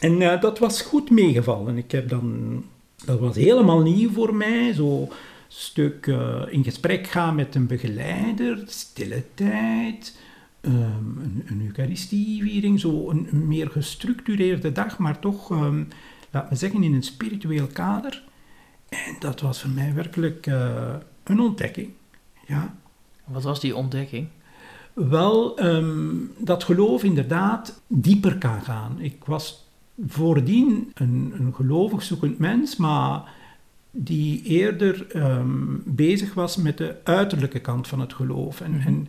En 0.00 0.20
uh, 0.20 0.40
dat 0.40 0.58
was 0.58 0.82
goed 0.82 1.10
meegevallen. 1.10 1.76
Ik 1.76 1.90
heb 1.90 2.08
dan, 2.08 2.64
dat 3.04 3.18
was 3.18 3.36
helemaal 3.36 3.80
nieuw 3.80 4.10
voor 4.10 4.34
mij, 4.34 4.72
zo 4.72 5.08
stuk 5.48 6.06
uh, 6.06 6.42
in 6.48 6.64
gesprek 6.64 7.06
gaan 7.06 7.34
met 7.34 7.54
een 7.54 7.66
begeleider, 7.66 8.62
stille 8.66 9.22
tijd, 9.34 10.18
um, 10.66 11.18
een, 11.22 11.42
een 11.46 11.62
eucharistieviering, 11.66 12.80
zo 12.80 13.10
een, 13.10 13.28
een, 13.30 13.46
meer 13.48 13.70
gestructureerde 13.70 14.72
dag, 14.72 14.98
maar 14.98 15.18
toch, 15.18 15.50
um, 15.50 15.88
laat 16.30 16.50
me 16.50 16.56
zeggen, 16.56 16.82
in 16.82 16.94
een 16.94 17.02
spiritueel 17.02 17.66
kader. 17.66 18.22
En 18.88 19.16
dat 19.18 19.40
was 19.40 19.60
voor 19.60 19.70
mij 19.70 19.94
werkelijk 19.94 20.46
uh, 20.46 20.94
een 21.24 21.40
ontdekking. 21.40 21.88
Ja. 22.46 22.74
Wat 23.24 23.42
was 23.42 23.60
die 23.60 23.76
ontdekking? 23.76 24.28
Wel, 24.92 25.64
um, 25.64 26.32
dat 26.38 26.64
geloof 26.64 27.02
inderdaad 27.02 27.80
dieper 27.86 28.38
kan 28.38 28.62
gaan. 28.62 29.00
Ik 29.00 29.24
was 29.24 29.66
voordien 30.06 30.90
een, 30.94 31.34
een 31.38 31.54
gelovig 31.54 32.02
zoekend 32.02 32.38
mens, 32.38 32.76
maar 32.76 33.34
die 33.90 34.42
eerder 34.42 35.06
um, 35.16 35.82
bezig 35.84 36.34
was 36.34 36.56
met 36.56 36.78
de 36.78 36.96
uiterlijke 37.04 37.60
kant 37.60 37.88
van 37.88 38.00
het 38.00 38.12
geloof. 38.12 38.60
En, 38.60 38.70
mm-hmm. 38.70 38.86
en, 38.86 39.08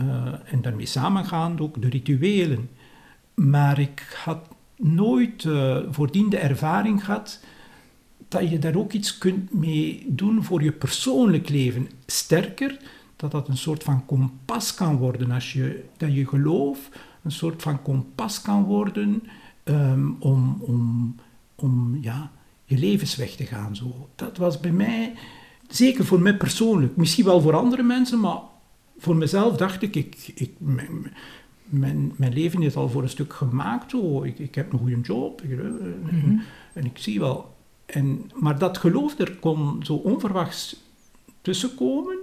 uh, 0.00 0.06
en 0.52 0.62
daarmee 0.62 0.86
samengaand 0.86 1.60
ook 1.60 1.82
de 1.82 1.88
rituelen. 1.88 2.70
Maar 3.34 3.78
ik 3.78 4.18
had 4.24 4.48
nooit 4.76 5.44
uh, 5.44 5.78
voordien 5.90 6.30
de 6.30 6.38
ervaring 6.38 7.04
gehad 7.04 7.40
dat 8.28 8.50
je 8.50 8.58
daar 8.58 8.76
ook 8.76 8.92
iets 8.92 9.18
kunt 9.18 9.54
mee 9.54 10.04
doen 10.08 10.44
voor 10.44 10.62
je 10.62 10.72
persoonlijk 10.72 11.48
leven. 11.48 11.88
Sterker, 12.06 12.78
dat 13.16 13.30
dat 13.30 13.48
een 13.48 13.56
soort 13.56 13.82
van 13.82 14.06
kompas 14.06 14.74
kan 14.74 14.96
worden 14.96 15.30
als 15.30 15.52
je, 15.52 15.84
dat 15.96 16.14
je 16.14 16.26
geloof 16.26 16.88
een 17.22 17.32
soort 17.32 17.62
van 17.62 17.82
kompas 17.82 18.42
kan 18.42 18.64
worden 18.64 19.22
um, 19.64 20.16
om, 20.18 20.56
om, 20.60 21.14
om 21.54 21.98
ja, 22.00 22.30
je 22.64 22.78
levensweg 22.78 23.30
te 23.30 23.44
gaan. 23.46 23.76
Zo. 23.76 24.08
Dat 24.14 24.36
was 24.36 24.60
bij 24.60 24.72
mij, 24.72 25.12
zeker 25.68 26.04
voor 26.04 26.20
mij 26.20 26.36
persoonlijk, 26.36 26.96
misschien 26.96 27.24
wel 27.24 27.40
voor 27.40 27.56
andere 27.56 27.82
mensen, 27.82 28.20
maar 28.20 28.38
voor 28.98 29.16
mezelf 29.16 29.56
dacht 29.56 29.82
ik, 29.82 29.96
ik, 29.96 30.32
ik 30.34 30.52
mijn, 30.58 31.12
mijn, 31.64 32.12
mijn, 32.16 32.32
leven 32.32 32.62
is 32.62 32.76
al 32.76 32.88
voor 32.88 33.02
een 33.02 33.08
stuk 33.08 33.32
gemaakt. 33.32 33.90
Zo. 33.90 34.22
Ik, 34.22 34.38
ik 34.38 34.54
heb 34.54 34.72
een 34.72 34.78
goede 34.78 35.00
job 35.00 35.42
ik, 35.42 35.58
mm 35.58 36.08
-hmm. 36.08 36.42
en, 36.72 36.84
ik 36.84 36.98
zie 36.98 37.20
wel. 37.20 37.54
En, 37.86 38.30
maar 38.34 38.58
dat 38.58 38.78
geloof 38.78 39.18
er 39.18 39.36
kon 39.36 39.80
zo 39.82 39.94
onverwachts 39.94 40.82
tussenkomen 41.40 42.18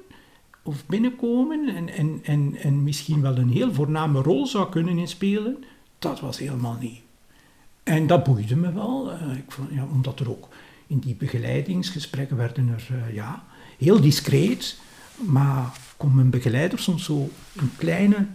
of 0.64 0.86
binnenkomen 0.86 1.76
en, 1.76 1.90
en, 1.90 2.20
en, 2.24 2.56
en 2.56 2.84
misschien 2.84 3.22
wel 3.22 3.38
een 3.38 3.50
heel 3.50 3.74
voorname 3.74 4.22
rol 4.22 4.48
zou 4.48 4.70
kunnen 4.70 4.98
inspelen, 4.98 5.64
dat 6.00 6.20
was 6.20 6.40
helemaal 6.40 6.78
niet. 6.80 7.00
En 7.84 8.08
dat 8.08 8.24
boeide 8.24 8.56
me 8.56 8.74
wel, 8.74 9.12
uh, 9.12 9.38
ik 9.38 9.52
vond, 9.52 9.70
ja, 9.72 9.88
omdat 9.92 10.20
er 10.20 10.30
ook 10.30 10.48
in 10.88 11.00
die 11.00 11.16
begeleidingsgesprekken 11.16 12.38
werden 12.38 12.70
er 12.70 12.88
uh, 12.92 13.14
ja, 13.14 13.44
heel 13.78 14.02
discreet, 14.02 14.80
maar 15.16 15.78
kon 15.98 16.16
mijn 16.16 16.30
begeleider 16.30 16.80
soms 16.80 17.04
zo 17.04 17.30
een 17.56 17.70
kleine, 17.78 18.28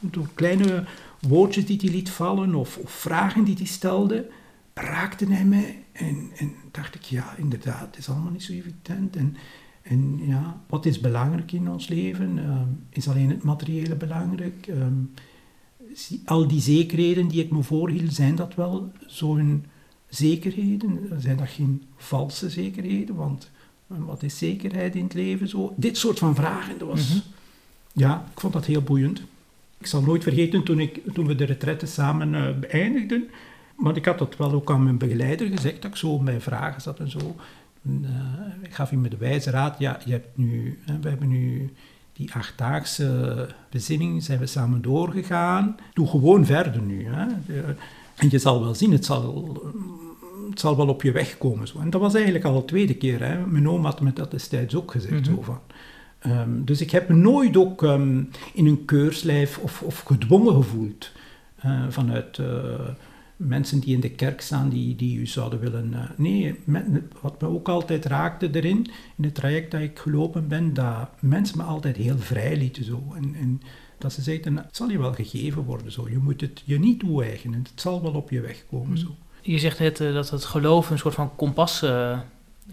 door 0.00 0.28
kleine 0.34 0.84
woordjes 1.20 1.66
die 1.66 1.78
hij 1.80 1.90
liet 1.90 2.10
vallen 2.10 2.54
of, 2.54 2.78
vragen 2.84 3.44
die 3.44 3.56
hij 3.56 3.66
stelde, 3.66 4.30
raakte 4.74 5.26
hij 5.26 5.44
mij 5.44 5.84
en, 5.92 6.30
en 6.36 6.54
dacht 6.70 6.94
ik, 6.94 7.02
ja, 7.02 7.36
inderdaad, 7.36 7.86
het 7.86 7.96
is 7.98 8.08
allemaal 8.08 8.32
niet 8.32 8.42
zo 8.42 8.52
evident. 8.52 9.16
En, 9.16 9.36
en 9.82 10.26
ja, 10.26 10.60
wat 10.66 10.86
is 10.86 11.00
belangrijk 11.00 11.52
in 11.52 11.70
ons 11.70 11.88
leven? 11.88 12.38
Uh, 12.38 12.60
is 12.90 13.08
alleen 13.08 13.30
het 13.30 13.42
materiële 13.42 13.94
belangrijk? 13.94 14.66
Um, 14.66 15.12
al 16.24 16.48
die 16.48 16.60
zekerheden 16.60 17.28
die 17.28 17.44
ik 17.44 17.50
me 17.50 17.62
voorhield, 17.62 18.14
zijn 18.14 18.34
dat 18.34 18.54
wel 18.54 18.92
zo'n 19.06 19.64
zekerheden? 20.08 21.08
Zijn 21.18 21.36
dat 21.36 21.48
geen 21.48 21.82
valse 21.96 22.50
zekerheden? 22.50 23.14
Want 23.14 23.50
wat 23.98 24.22
is 24.22 24.38
zekerheid 24.38 24.94
in 24.94 25.04
het 25.04 25.14
leven? 25.14 25.48
Zo, 25.48 25.72
dit 25.76 25.96
soort 25.96 26.18
van 26.18 26.34
vragen, 26.34 26.78
dat 26.78 26.88
was... 26.88 27.08
-hmm. 27.08 27.22
Ja, 27.92 28.24
ik 28.32 28.40
vond 28.40 28.52
dat 28.52 28.66
heel 28.66 28.82
boeiend. 28.82 29.22
Ik 29.78 29.86
zal 29.86 30.02
nooit 30.02 30.22
vergeten 30.22 30.64
toen, 30.64 30.80
ik, 30.80 31.00
toen 31.12 31.26
we 31.26 31.34
de 31.34 31.44
retraite 31.44 31.86
samen 31.86 32.34
uh, 32.34 32.58
beëindigden, 32.58 33.28
want 33.76 33.96
ik 33.96 34.04
had 34.04 34.18
dat 34.18 34.36
wel 34.36 34.52
ook 34.52 34.70
aan 34.70 34.84
mijn 34.84 34.98
begeleider 34.98 35.46
gezegd, 35.46 35.82
dat 35.82 35.90
ik 35.90 35.96
zo 35.96 36.18
bij 36.18 36.40
vragen 36.40 36.80
zat 36.80 36.98
en 36.98 37.10
zo. 37.10 37.36
En, 37.84 38.04
uh, 38.04 38.64
ik 38.64 38.74
gaf 38.74 38.90
hem 38.90 39.08
de 39.08 39.16
wijze 39.16 39.50
raad, 39.50 39.78
ja, 39.78 40.00
je 40.04 40.12
hebt 40.12 40.36
nu, 40.36 40.78
hè, 40.84 40.98
we 40.98 41.08
hebben 41.08 41.28
nu 41.28 41.72
die 42.12 42.34
achtdaagse 42.34 43.48
bezinning 43.70 44.22
zijn 44.22 44.38
we 44.38 44.46
samen 44.46 44.82
doorgegaan. 44.82 45.76
Doe 45.92 46.08
gewoon 46.08 46.46
verder 46.46 46.82
nu. 46.82 47.06
Hè. 47.06 47.26
En 48.16 48.30
je 48.30 48.38
zal 48.38 48.60
wel 48.60 48.74
zien, 48.74 48.92
het 48.92 49.04
zal, 49.04 49.62
het 50.50 50.60
zal 50.60 50.76
wel 50.76 50.88
op 50.88 51.02
je 51.02 51.12
weg 51.12 51.38
komen. 51.38 51.68
Zo. 51.68 51.78
En 51.78 51.90
dat 51.90 52.00
was 52.00 52.14
eigenlijk 52.14 52.44
al 52.44 52.54
de 52.54 52.64
tweede 52.64 52.94
keer. 52.94 53.22
Hè. 53.22 53.46
Mijn 53.46 53.68
oom 53.68 53.84
had 53.84 54.00
me 54.00 54.12
dat 54.12 54.30
destijds 54.30 54.74
ook 54.74 54.90
gezegd. 54.90 55.12
Mm 55.12 55.24
-hmm. 55.24 55.34
zo 55.34 55.42
van. 55.42 55.60
Um, 56.26 56.64
dus 56.64 56.80
ik 56.80 56.90
heb 56.90 57.08
me 57.08 57.14
nooit 57.14 57.56
ook 57.56 57.82
um, 57.82 58.30
in 58.54 58.66
een 58.66 58.84
keurslijf 58.84 59.58
of, 59.58 59.82
of 59.82 60.00
gedwongen 60.00 60.54
gevoeld. 60.54 61.12
Uh, 61.64 61.84
vanuit... 61.88 62.38
Uh, 62.38 62.48
mensen 63.40 63.80
die 63.80 63.94
in 63.94 64.00
de 64.00 64.10
kerk 64.10 64.40
staan, 64.40 64.68
die, 64.68 64.96
die 64.96 65.18
u 65.18 65.26
zouden 65.26 65.60
willen... 65.60 65.90
Uh, 65.92 66.10
nee, 66.16 66.54
met, 66.64 66.84
wat 67.20 67.40
me 67.40 67.48
ook 67.48 67.68
altijd 67.68 68.04
raakte 68.04 68.48
erin, 68.52 68.86
in 69.16 69.24
het 69.24 69.34
traject 69.34 69.70
dat 69.70 69.80
ik 69.80 69.98
gelopen 69.98 70.48
ben, 70.48 70.74
dat 70.74 71.08
mensen 71.20 71.58
me 71.58 71.62
altijd 71.62 71.96
heel 71.96 72.18
vrij 72.18 72.56
lieten 72.56 72.84
zo. 72.84 73.02
En, 73.14 73.34
en 73.34 73.60
dat 73.98 74.12
ze 74.12 74.22
zeiden, 74.22 74.56
het 74.56 74.76
zal 74.76 74.90
je 74.90 74.98
wel 74.98 75.12
gegeven 75.12 75.62
worden 75.62 75.92
zo. 75.92 76.08
Je 76.08 76.18
moet 76.18 76.40
het 76.40 76.62
je 76.64 76.78
niet 76.78 76.98
toe-eigenen, 76.98 77.58
het 77.58 77.80
zal 77.80 78.02
wel 78.02 78.12
op 78.12 78.30
je 78.30 78.40
weg 78.40 78.64
komen 78.70 78.88
mm. 78.88 78.96
zo. 78.96 79.16
Je 79.42 79.58
zegt 79.58 79.78
net 79.78 80.00
uh, 80.00 80.14
dat 80.14 80.30
het 80.30 80.44
geloof 80.44 80.90
een 80.90 80.98
soort 80.98 81.14
van 81.14 81.36
kompas 81.36 81.82
uh, 81.82 82.18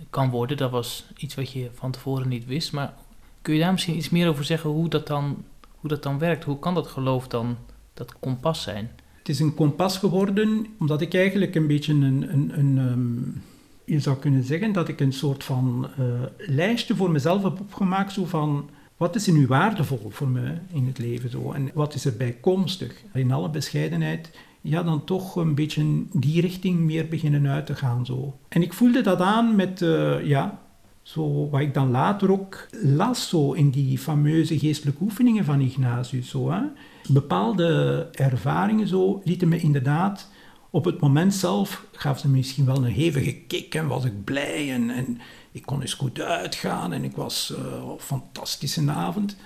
kan 0.09 0.29
worden. 0.29 0.57
Dat 0.57 0.71
was 0.71 1.05
iets 1.17 1.35
wat 1.35 1.51
je 1.51 1.69
van 1.73 1.91
tevoren 1.91 2.27
niet 2.27 2.45
wist. 2.45 2.71
Maar 2.71 2.93
kun 3.41 3.53
je 3.53 3.59
daar 3.59 3.71
misschien 3.71 3.95
iets 3.95 4.09
meer 4.09 4.29
over 4.29 4.43
zeggen 4.43 4.69
hoe 4.69 4.89
dat 4.89 5.07
dan, 5.07 5.43
hoe 5.71 5.89
dat 5.89 6.03
dan 6.03 6.19
werkt? 6.19 6.43
Hoe 6.43 6.59
kan 6.59 6.73
dat 6.73 6.87
geloof 6.87 7.27
dan 7.27 7.57
dat 7.93 8.19
kompas 8.19 8.61
zijn? 8.61 8.91
Het 9.17 9.29
is 9.29 9.39
een 9.39 9.55
kompas 9.55 9.97
geworden, 9.97 10.65
omdat 10.79 11.01
ik 11.01 11.13
eigenlijk 11.13 11.55
een 11.55 11.67
beetje 11.67 11.93
een, 11.93 12.27
een, 12.33 12.59
een 12.59 13.41
je 13.87 13.99
zou 13.99 14.17
kunnen 14.17 14.43
zeggen 14.43 14.71
dat 14.71 14.87
ik 14.87 14.99
een 14.99 15.13
soort 15.13 15.43
van 15.43 15.89
uh, 15.99 16.05
lijstje 16.37 16.95
voor 16.95 17.11
mezelf 17.11 17.43
heb 17.43 17.59
opgemaakt, 17.59 18.13
zo 18.13 18.25
van 18.25 18.69
wat 18.97 19.15
is 19.15 19.27
er 19.27 19.33
nu 19.33 19.47
waardevol 19.47 20.09
voor 20.09 20.27
me 20.27 20.53
in 20.73 20.87
het 20.87 20.97
leven 20.97 21.29
zo, 21.29 21.51
en 21.51 21.71
wat 21.73 21.93
is 21.93 22.05
er 22.05 22.17
bijkomstig. 22.17 22.93
In 23.13 23.31
alle 23.31 23.49
bescheidenheid, 23.49 24.31
ja, 24.69 24.83
dan 24.83 25.03
toch 25.03 25.35
een 25.35 25.55
beetje 25.55 26.03
die 26.13 26.41
richting 26.41 26.79
meer 26.79 27.07
beginnen 27.07 27.47
uit 27.47 27.65
te 27.65 27.75
gaan 27.75 28.05
zo. 28.05 28.37
En 28.49 28.61
ik 28.61 28.73
voelde 28.73 29.01
dat 29.01 29.21
aan 29.21 29.55
met, 29.55 29.81
uh, 29.81 30.25
ja, 30.25 30.59
zo, 31.01 31.49
wat 31.49 31.61
ik 31.61 31.73
dan 31.73 31.91
later 31.91 32.31
ook 32.31 32.67
las 32.81 33.29
zo 33.29 33.51
in 33.51 33.69
die 33.69 33.97
fameuze 33.97 34.59
geestelijke 34.59 35.03
oefeningen 35.03 35.45
van 35.45 35.61
Ignatius. 35.61 36.29
Zo, 36.29 36.51
hè. 36.51 36.61
Bepaalde 37.07 38.09
ervaringen 38.11 38.87
zo 38.87 39.21
lieten 39.23 39.47
me 39.47 39.59
inderdaad 39.59 40.29
op 40.69 40.85
het 40.85 40.99
moment 40.99 41.33
zelf, 41.33 41.85
gaf 41.91 42.19
ze 42.19 42.29
misschien 42.29 42.65
wel 42.65 42.75
een 42.75 42.83
hevige 42.83 43.33
kick 43.33 43.75
en 43.75 43.87
was 43.87 44.05
ik 44.05 44.23
blij 44.23 44.73
en, 44.73 44.89
en 44.89 45.19
ik 45.51 45.65
kon 45.65 45.81
eens 45.81 45.93
goed 45.93 46.21
uitgaan 46.21 46.93
en 46.93 47.03
ik 47.03 47.15
was 47.15 47.53
uh, 47.57 47.65
een 47.65 47.99
fantastische 47.99 48.91
avond. 48.91 49.37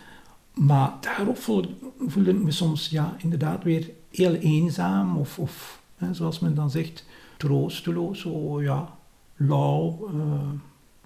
Maar 0.53 0.93
daarop 1.01 1.37
voelde, 1.37 1.69
voelde 2.07 2.29
ik 2.29 2.43
me 2.43 2.51
soms 2.51 2.89
ja, 2.89 3.15
inderdaad 3.17 3.63
weer 3.63 3.89
heel 4.11 4.33
eenzaam 4.33 5.17
of, 5.17 5.39
of 5.39 5.81
hè, 5.95 6.13
zoals 6.13 6.39
men 6.39 6.55
dan 6.55 6.69
zegt, 6.69 7.05
troosteloos, 7.37 8.19
zo 8.19 8.61
ja, 8.61 8.97
lauw. 9.35 10.09
Uh, 10.13 10.21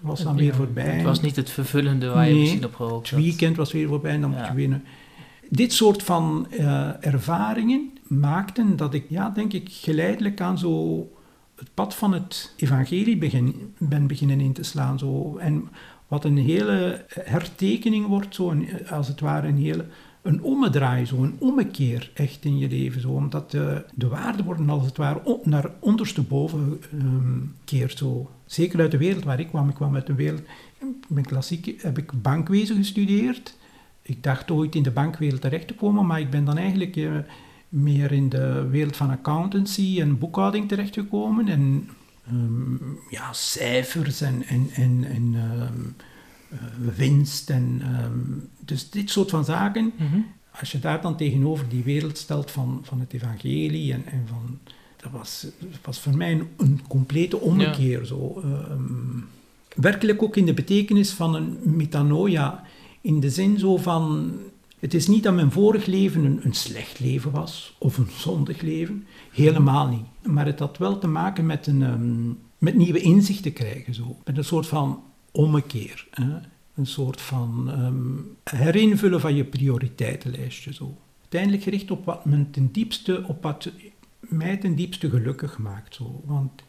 was 0.02 0.24
dan 0.24 0.36
weer 0.36 0.56
voorbij. 0.56 0.96
Het 0.96 1.04
was 1.04 1.22
niet 1.22 1.36
het 1.36 1.50
vervullende 1.50 2.08
waar 2.08 2.28
je 2.28 2.32
nee, 2.32 2.42
misschien 2.42 2.66
op 2.66 2.76
gehoopt 2.76 3.10
Het 3.10 3.20
weekend 3.20 3.56
was 3.56 3.72
weer 3.72 3.88
voorbij 3.88 4.12
en 4.12 4.22
dan 4.22 4.32
ja. 4.32 4.38
moet 4.38 4.48
je 4.48 4.54
winnen. 4.54 4.84
Dit 5.50 5.74
soort 5.74 6.04
van 6.04 6.48
uh, 6.52 7.06
ervaringen 7.06 7.92
maakten 8.08 8.76
dat 8.76 8.94
ik, 8.94 9.06
ja, 9.10 9.30
denk 9.30 9.54
ik, 9.54 9.70
geleidelijk 9.72 10.42
aan 10.42 10.58
zo 10.58 11.08
het 11.56 11.70
pad 11.74 11.96
van 11.96 12.14
het 12.14 12.54
evangelie 12.58 13.18
begin, 13.18 13.74
ben 13.78 14.08
beginnen 14.08 14.42
in 14.42 14.54
te 14.54 14.64
slaan. 14.64 15.00
Zo. 15.00 15.38
En 15.38 15.70
wat 16.08 16.26
een 16.26 16.38
hele 16.38 17.06
hertekening 17.08 18.06
wordt, 18.08 18.36
zo 18.36 18.50
een, 18.50 18.68
als 18.90 19.08
het 19.08 19.20
ware 19.20 19.48
een 19.48 19.58
hele 19.58 19.86
een 20.26 20.44
ommedraai, 20.44 21.06
zo 21.06 21.24
een 21.24 21.36
ommekeer 21.40 22.12
echt 22.14 22.46
in 22.46 22.58
je 22.58 22.68
leven. 22.68 23.02
Zo, 23.02 23.10
omdat 23.10 23.52
de, 23.52 23.86
de 23.94 24.08
waarden 24.08 24.46
worden 24.46 24.70
als 24.70 24.86
het 24.86 24.98
ware 24.98 25.24
op, 25.24 25.46
naar 25.46 25.72
ondersteboven 25.80 26.80
um, 26.94 27.56
keert. 27.66 27.98
Zo. 27.98 28.30
Zeker 28.46 28.80
uit 28.80 28.92
de 28.92 28.98
wereld 28.98 29.24
waar 29.24 29.40
ik 29.40 29.48
kwam. 29.48 29.70
Ik 29.70 29.76
kwam 29.76 29.96
uit 29.96 30.08
de 30.08 30.14
wereld... 30.14 30.42
Mijn 31.08 31.26
klassiek 31.26 31.82
heb 31.82 31.98
ik 31.98 32.22
bankwezen 32.22 32.76
gestudeerd. 32.76 33.58
Ik 34.02 34.24
dacht 34.24 34.52
ooit 34.52 34.76
in 34.76 34.84
de 34.84 34.92
bankwereld 34.92 35.42
terecht 35.42 35.68
te 35.68 35.74
komen, 35.74 36.06
maar 36.06 36.20
ik 36.20 36.30
ben 36.30 36.46
dan 36.46 36.58
eigenlijk 36.58 36.96
uh, 36.96 37.12
meer 37.70 38.12
in 38.12 38.30
de 38.30 38.68
wereld 38.70 38.96
van 38.96 39.10
accountancy 39.10 40.02
en 40.02 40.18
boekhouding 40.18 40.68
terechtgekomen. 40.68 41.48
En 41.48 41.90
um, 42.32 43.00
ja, 43.10 43.34
cijfers 43.34 44.22
en, 44.22 44.44
en, 44.44 44.70
en, 44.74 45.04
en 45.04 45.34
um, 45.34 45.96
uh, 46.54 46.96
winst. 46.96 47.50
En, 47.50 47.82
um, 48.04 48.50
dus 48.60 48.90
dit 48.90 49.10
soort 49.10 49.30
van 49.30 49.46
zaken 49.46 49.94
mm 49.98 50.08
-hmm. 50.08 50.26
als 50.60 50.72
je 50.72 50.80
daar 50.80 51.02
dan 51.02 51.18
tegenover 51.18 51.70
die 51.70 51.84
wereld 51.84 52.18
stelt 52.18 52.52
van, 52.52 52.80
van 52.84 53.00
het 53.00 53.14
evangelie 53.14 53.94
en, 53.94 54.06
en 54.06 54.24
van... 54.28 54.60
Dat 55.02 55.12
was, 55.12 55.48
was 55.84 56.00
voor 56.00 56.18
mij 56.18 56.32
een, 56.32 56.48
een 56.58 56.82
complete 56.88 57.40
ommekeer. 57.40 58.06
Zo. 58.06 58.42
Ehm, 58.44 59.20
werkelijk 59.76 60.24
ook 60.24 60.36
in 60.36 60.46
de 60.46 60.54
betekenis 60.54 61.12
van 61.12 61.36
een 61.36 61.58
metanoia. 61.64 62.64
In 63.02 63.20
de 63.20 63.30
zin 63.30 63.60
zo 63.60 63.78
van... 63.78 64.34
Het 64.86 64.94
is 64.94 65.08
niet 65.08 65.24
dat 65.24 65.34
mijn 65.34 65.52
vorig 65.52 65.86
leven 65.86 66.26
een, 66.26 66.40
een 66.44 66.54
slecht 66.54 67.00
leven 67.00 67.32
was, 67.32 67.76
of 67.78 67.98
een 67.98 68.08
zondig 68.10 68.62
leven. 68.62 69.06
Helemaal 69.32 69.88
niet. 69.88 70.34
Maar 70.34 70.46
het 70.46 70.60
had 70.60 70.78
wel 70.78 71.00
te 71.00 71.08
maken 71.08 71.46
met, 71.46 71.68
een, 71.68 71.84
ehm, 71.84 72.28
met 72.58 72.76
nieuwe 72.76 73.00
inzichten 73.00 73.54
krijgen. 73.54 73.94
Zo. 73.94 74.18
Met 74.26 74.38
een 74.38 74.44
soort 74.44 74.68
van 74.68 75.04
ommekeer. 75.32 76.08
Hè? 76.12 76.38
Een 76.76 76.86
soort 76.86 77.22
van 77.22 77.72
um, 77.80 78.38
herinvullen 78.44 79.20
van 79.20 79.36
je 79.36 79.44
prioriteitenlijstje. 79.44 80.74
Zo. 80.74 80.98
Uiteindelijk 81.22 81.64
gericht 81.64 81.92
op 81.92 82.06
wat, 82.06 82.26
men 82.26 82.52
ten 82.52 82.72
diepste, 82.72 83.24
op 83.28 83.44
wat 83.44 83.72
mij 84.20 84.58
ten 84.58 84.76
diepste 84.76 85.10
gelukkig 85.10 85.58
maakt. 85.58 85.96
Zo. 85.96 86.22
Want 86.26 86.64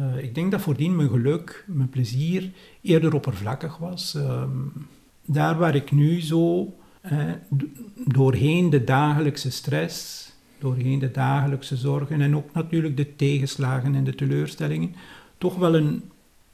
uh, 0.00 0.22
ik 0.22 0.34
denk 0.34 0.50
dat 0.50 0.60
voordien 0.60 0.96
mijn 0.96 1.08
geluk, 1.08 1.64
mijn 1.66 1.88
plezier 1.88 2.50
eerder 2.80 3.14
oppervlakkig 3.14 3.76
was. 3.76 4.14
Um, 4.14 4.72
daar 5.24 5.58
waar 5.58 5.74
ik 5.74 5.90
nu 5.90 6.20
zo 6.20 6.74
uh, 7.12 7.32
doorheen 7.94 8.70
de 8.70 8.84
dagelijkse 8.84 9.50
stress, 9.50 10.28
doorheen 10.58 10.98
de 10.98 11.10
dagelijkse 11.10 11.76
zorgen 11.76 12.20
en 12.20 12.36
ook 12.36 12.52
natuurlijk 12.52 12.96
de 12.96 13.16
tegenslagen 13.16 13.94
en 13.94 14.04
de 14.04 14.14
teleurstellingen, 14.14 14.94
toch 15.38 15.56
wel 15.56 15.74
een, 15.76 16.02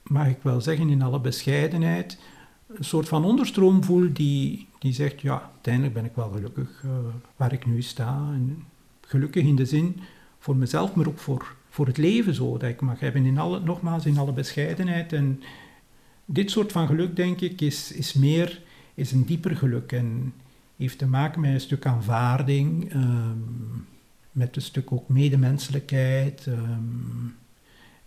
mag 0.02 0.28
ik 0.28 0.38
wel 0.42 0.60
zeggen 0.60 0.88
in 0.88 1.02
alle 1.02 1.20
bescheidenheid, 1.20 2.18
een 2.66 2.84
soort 2.84 3.08
van 3.08 3.24
onderstroom 3.24 3.84
voel 3.84 4.12
die, 4.12 4.66
die 4.78 4.92
zegt, 4.92 5.20
ja, 5.20 5.50
uiteindelijk 5.52 5.94
ben 5.94 6.04
ik 6.04 6.14
wel 6.14 6.30
gelukkig 6.30 6.82
uh, 6.84 6.90
waar 7.36 7.52
ik 7.52 7.66
nu 7.66 7.82
sta. 7.82 8.30
En 8.32 8.64
gelukkig 9.00 9.44
in 9.44 9.56
de 9.56 9.64
zin 9.64 10.00
voor 10.38 10.56
mezelf, 10.56 10.94
maar 10.94 11.06
ook 11.06 11.18
voor, 11.18 11.54
voor 11.68 11.86
het 11.86 11.96
leven 11.96 12.34
zo, 12.34 12.56
dat 12.56 12.70
ik 12.70 12.80
mag 12.80 13.00
hebben, 13.00 13.24
in 13.24 13.38
alle, 13.38 13.60
nogmaals 13.60 14.06
in 14.06 14.18
alle 14.18 14.32
bescheidenheid. 14.32 15.12
En 15.12 15.42
dit 16.24 16.50
soort 16.50 16.72
van 16.72 16.86
geluk, 16.86 17.16
denk 17.16 17.40
ik, 17.40 17.60
is, 17.60 17.92
is 17.92 18.12
meer, 18.12 18.62
is 18.96 19.12
een 19.12 19.24
dieper 19.24 19.56
geluk 19.56 19.92
en 19.92 20.32
heeft 20.76 20.98
te 20.98 21.06
maken 21.06 21.40
met 21.40 21.52
een 21.52 21.60
stuk 21.60 21.86
aanvaarding, 21.86 22.94
um, 22.94 23.86
met 24.32 24.56
een 24.56 24.62
stuk 24.62 24.92
ook 24.92 25.08
medemenselijkheid 25.08 26.46
um, 26.46 27.36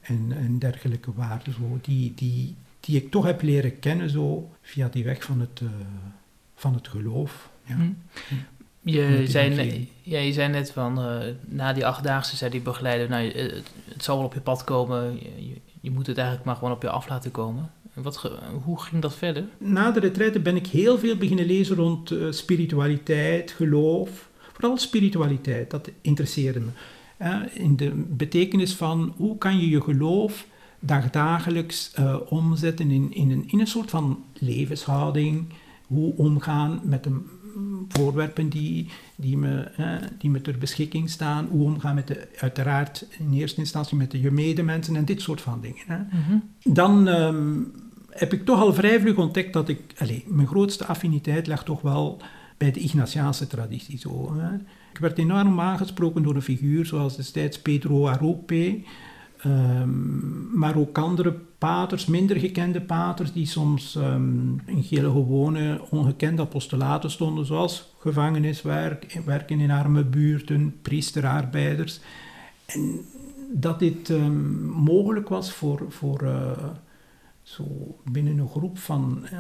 en, 0.01 0.31
en 0.31 0.59
dergelijke 0.59 1.13
waarden, 1.13 1.53
zo, 1.53 1.79
die, 1.81 2.13
die, 2.15 2.55
die 2.79 2.95
ik 2.95 3.11
toch 3.11 3.25
heb 3.25 3.41
leren 3.41 3.79
kennen 3.79 4.09
zo 4.09 4.51
via 4.61 4.87
die 4.87 5.03
weg 5.03 5.23
van 5.23 5.39
het, 5.39 5.59
uh, 5.63 5.69
van 6.55 6.73
het 6.73 6.87
geloof. 6.87 7.49
Ja. 7.65 7.75
Hm. 7.75 7.91
Je, 8.81 9.27
zei 9.27 9.55
net, 9.55 9.87
ja, 10.01 10.19
je 10.19 10.33
zei 10.33 10.51
net 10.51 10.71
van, 10.71 10.99
uh, 10.99 11.33
na 11.45 11.73
die 11.73 11.85
achtdaagse 11.85 12.35
zei 12.35 12.51
die 12.51 12.61
begeleider, 12.61 13.09
nou, 13.09 13.31
het, 13.31 13.71
het, 13.85 14.03
zal 14.03 14.17
wel 14.17 14.25
op 14.25 14.33
je 14.33 14.41
pad 14.41 14.63
komen, 14.63 15.15
je, 15.15 15.61
je, 15.81 15.91
moet 15.91 16.07
het 16.07 16.17
eigenlijk 16.17 16.47
maar 16.47 16.55
gewoon 16.55 16.73
op 16.73 16.81
je 16.81 16.89
af 16.89 17.09
laten 17.09 17.31
komen. 17.31 17.71
Wat, 18.01 18.31
hoe 18.63 18.81
ging 18.81 19.01
dat 19.01 19.15
verder? 19.15 19.45
Na 19.57 19.91
de 19.91 19.99
retraite 19.99 20.39
ben 20.39 20.55
ik 20.55 20.67
heel 20.67 20.97
veel 20.97 21.15
beginnen 21.15 21.45
lezen 21.45 21.75
rond 21.75 22.11
uh, 22.11 22.31
spiritualiteit, 22.31 23.51
geloof. 23.51 24.29
Vooral 24.53 24.77
spiritualiteit, 24.77 25.71
dat 25.71 25.91
interesseerde 26.01 26.59
me. 26.59 26.69
Uh, 27.21 27.41
in 27.53 27.75
de 27.75 27.91
betekenis 28.07 28.73
van 28.73 29.13
hoe 29.17 29.37
kan 29.37 29.59
je 29.59 29.69
je 29.69 29.81
geloof 29.81 30.47
dagdagelijks 30.79 31.91
uh, 31.99 32.15
omzetten 32.29 32.91
in, 32.91 33.13
in, 33.13 33.31
een, 33.31 33.43
in 33.47 33.59
een 33.59 33.67
soort 33.67 33.89
van 33.89 34.23
levenshouding. 34.33 35.45
Hoe 35.87 36.15
omgaan 36.15 36.81
met 36.83 37.03
de 37.03 37.21
voorwerpen 37.87 38.49
die, 38.49 38.89
die, 39.15 39.37
me, 39.37 39.71
die 40.17 40.29
me 40.29 40.41
ter 40.41 40.57
beschikking 40.57 41.09
staan. 41.09 41.47
Hoe 41.51 41.63
omgaan 41.63 41.95
met 41.95 42.07
de, 42.07 42.27
uiteraard 42.37 43.05
in 43.17 43.33
eerste 43.33 43.59
instantie 43.59 43.97
met 43.97 44.11
de 44.11 44.21
je 44.21 44.31
medemensen 44.31 44.95
en 44.95 45.05
dit 45.05 45.21
soort 45.21 45.41
van 45.41 45.61
dingen. 45.61 45.83
Hè. 45.87 45.97
Mm 45.97 46.23
-hmm. 46.27 46.43
Dan 46.63 47.07
um, 47.07 47.71
heb 48.19 48.33
ik 48.33 48.45
toch 48.45 48.59
al 48.59 48.73
vrij 48.73 48.99
vlug 48.99 49.15
ontdekt 49.15 49.53
dat 49.53 49.69
ik... 49.69 49.79
Allez, 49.97 50.21
mijn 50.27 50.47
grootste 50.47 50.85
affiniteit 50.85 51.47
lag 51.47 51.63
toch 51.63 51.81
wel 51.81 52.21
bij 52.57 52.71
de 52.71 52.79
Ignatiaanse 52.79 53.47
traditie. 53.47 53.97
Zo, 53.97 54.35
hè. 54.37 54.55
Ik 54.91 54.99
werd 54.99 55.17
enorm 55.17 55.59
aangesproken 55.59 56.23
door 56.23 56.35
een 56.35 56.41
figuur 56.41 56.85
zoals 56.85 57.15
destijds 57.15 57.59
Pedro 57.59 58.07
Arrope... 58.07 58.81
Um, 59.45 60.49
maar 60.53 60.75
ook 60.75 60.97
andere 60.97 61.35
paters, 61.57 62.05
minder 62.05 62.37
gekende 62.39 62.81
paters, 62.81 63.33
die 63.33 63.45
soms 63.45 63.95
um, 63.95 64.61
in 64.65 64.83
gele 64.83 65.11
gewone, 65.11 65.81
ongekende 65.89 66.41
apostolaten 66.41 67.11
stonden, 67.11 67.45
zoals 67.45 67.93
gevangeniswerk, 67.99 69.19
werken 69.25 69.59
in 69.59 69.71
arme 69.71 70.03
buurten, 70.03 70.75
priesterarbeiders. 70.81 71.99
En 72.65 73.01
dat 73.53 73.79
dit 73.79 74.09
um, 74.09 74.65
mogelijk 74.65 75.29
was 75.29 75.51
voor, 75.51 75.85
voor 75.89 76.23
uh, 76.23 76.51
zo 77.49 77.65
binnen 78.11 78.37
een 78.37 78.49
groep 78.49 78.77
van 78.77 79.27
uh, 79.33 79.39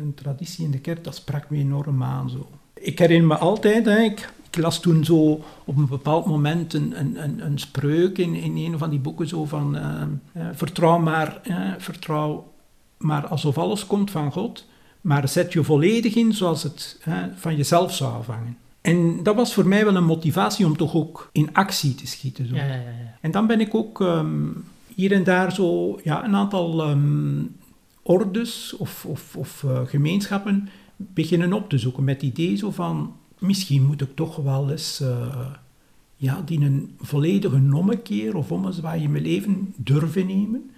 een 0.00 0.14
traditie 0.14 0.64
in 0.64 0.70
de 0.70 0.78
kerk, 0.78 1.04
dat 1.04 1.14
sprak 1.14 1.50
me 1.50 1.56
enorm 1.56 2.02
aan. 2.02 2.30
Zo. 2.30 2.48
Ik 2.74 2.98
herinner 2.98 3.26
me 3.26 3.36
altijd, 3.36 3.84
hè, 3.84 3.98
ik, 3.98 4.32
ik 4.50 4.56
las 4.56 4.80
toen 4.80 5.04
zo 5.04 5.44
op 5.64 5.76
een 5.76 5.88
bepaald 5.88 6.26
moment 6.26 6.74
een, 6.74 7.00
een, 7.00 7.44
een 7.44 7.58
spreuk 7.58 8.18
in, 8.18 8.34
in 8.34 8.56
een 8.56 8.78
van 8.78 8.90
die 8.90 8.98
boeken 8.98 9.28
zo 9.28 9.44
van 9.44 9.76
uh, 9.76 10.02
uh, 10.36 10.48
vertrouw, 10.52 10.98
maar, 10.98 11.40
uh, 11.44 11.72
vertrouw 11.78 12.52
maar 12.96 13.26
alsof 13.26 13.58
alles 13.58 13.86
komt 13.86 14.10
van 14.10 14.32
God, 14.32 14.66
maar 15.00 15.28
zet 15.28 15.52
je 15.52 15.64
volledig 15.64 16.14
in 16.14 16.32
zoals 16.32 16.62
het 16.62 17.00
van 17.34 17.56
jezelf 17.56 17.94
zou 17.94 18.14
afhangen. 18.14 18.56
En 18.80 19.22
dat 19.22 19.34
was 19.34 19.54
voor 19.54 19.66
mij 19.66 19.84
wel 19.84 19.96
een 19.96 20.04
motivatie 20.04 20.66
om 20.66 20.76
toch 20.76 20.94
ook 20.94 21.28
in 21.32 21.54
actie 21.54 21.94
te 21.94 22.06
schieten. 22.06 22.48
Zo. 22.48 22.54
Ja, 22.54 22.64
ja, 22.64 22.74
ja. 22.74 23.16
En 23.20 23.30
dan 23.30 23.46
ben 23.46 23.60
ik 23.60 23.74
ook 23.74 24.00
um, 24.00 24.64
hier 24.98 25.12
en 25.12 25.24
daar 25.24 25.52
zo 25.52 25.98
ja, 26.02 26.24
een 26.24 26.34
aantal 26.34 26.90
um, 26.90 27.56
ordes 28.02 28.76
of, 28.76 29.04
of, 29.04 29.36
of 29.36 29.64
gemeenschappen 29.84 30.68
beginnen 30.96 31.52
op 31.52 31.68
te 31.68 31.78
zoeken 31.78 32.04
met 32.04 32.14
het 32.14 32.30
idee 32.30 32.56
zo 32.56 32.70
van 32.70 33.16
misschien 33.38 33.86
moet 33.86 34.00
ik 34.00 34.14
toch 34.14 34.36
wel 34.36 34.70
eens 34.70 35.00
uh, 35.02 35.46
ja, 36.16 36.42
die 36.44 36.60
een 36.60 36.94
volledige 37.00 37.58
nommekeer 37.58 38.36
of 38.36 38.52
ommezwaai 38.52 39.02
in 39.02 39.10
mijn 39.10 39.22
leven 39.22 39.74
durven 39.76 40.26
nemen. 40.26 40.70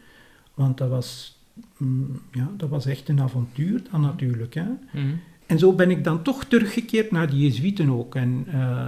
Want 0.55 0.79
dat 0.79 0.89
was, 0.89 1.39
mm, 1.77 2.21
ja, 2.33 2.51
dat 2.57 2.69
was 2.69 2.87
echt 2.87 3.09
een 3.09 3.21
avontuur 3.21 3.83
dan 3.91 4.01
natuurlijk. 4.01 4.55
Hè. 4.55 4.65
Mm. 4.93 5.21
En 5.47 5.59
zo 5.59 5.73
ben 5.73 5.91
ik 5.91 6.05
dan 6.05 6.23
toch 6.23 6.45
teruggekeerd 6.45 7.11
naar 7.11 7.31
die 7.31 7.41
Jezuïten 7.41 7.91
ook. 7.91 8.15
En 8.15 8.47
uh, 8.49 8.87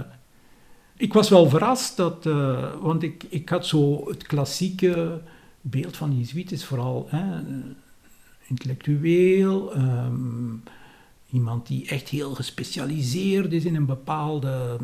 ik 0.97 1.13
was 1.13 1.29
wel 1.29 1.49
verrast, 1.49 1.97
dat, 1.97 2.25
uh, 2.25 2.73
want 2.81 3.03
ik, 3.03 3.23
ik 3.29 3.49
had 3.49 3.65
zo 3.65 4.09
het 4.09 4.23
klassieke 4.23 5.21
beeld 5.61 5.97
van 5.97 6.09
de 6.09 6.17
Jezuïten, 6.17 6.59
vooral 6.59 7.07
hè, 7.09 7.41
intellectueel, 8.47 9.77
um, 9.77 10.63
Iemand 11.33 11.67
die 11.67 11.87
echt 11.87 12.09
heel 12.09 12.35
gespecialiseerd 12.35 13.51
is 13.51 13.65
in 13.65 13.75
een 13.75 13.85
bepaalde 13.85 14.77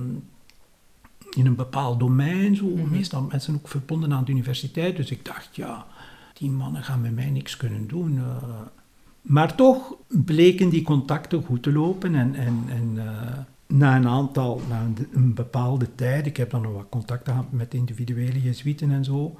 in 1.29 1.45
een 1.45 1.55
bepaald 1.55 1.99
domein. 1.99 2.55
Zo. 2.55 2.65
Mm 2.65 2.79
-hmm. 2.79 2.89
Meestal 2.89 3.21
mensen 3.21 3.55
ook 3.55 3.67
verbonden 3.67 4.13
aan 4.13 4.23
de 4.23 4.31
universiteit. 4.31 4.95
Dus 4.95 5.11
ik 5.11 5.25
dacht, 5.25 5.55
ja, 5.55 5.85
die 6.33 6.49
mannen 6.49 6.83
gaan 6.83 7.01
met 7.01 7.15
mij 7.15 7.29
niks 7.29 7.57
kunnen 7.57 7.87
doen. 7.87 8.15
Uh, 8.15 8.35
maar 9.21 9.55
toch 9.55 9.95
bleken 10.07 10.69
die 10.69 10.81
contacten 10.81 11.43
goed 11.43 11.63
te 11.63 11.71
lopen. 11.71 12.15
En, 12.15 12.35
en, 12.35 12.63
en 12.69 12.93
uh, 12.95 13.37
na 13.73 13.95
een 13.95 14.07
aantal, 14.07 14.61
na 14.69 14.87
een, 15.11 15.33
bepaalde 15.33 15.95
tijd, 15.95 16.25
ik 16.25 16.37
heb 16.37 16.49
dan 16.49 16.61
nog 16.61 16.73
wat 16.73 16.89
contacten 16.89 17.33
gehad 17.33 17.51
met 17.51 17.73
individuele 17.73 18.41
jezuïten 18.41 18.91
en 18.91 19.03
zo. 19.03 19.35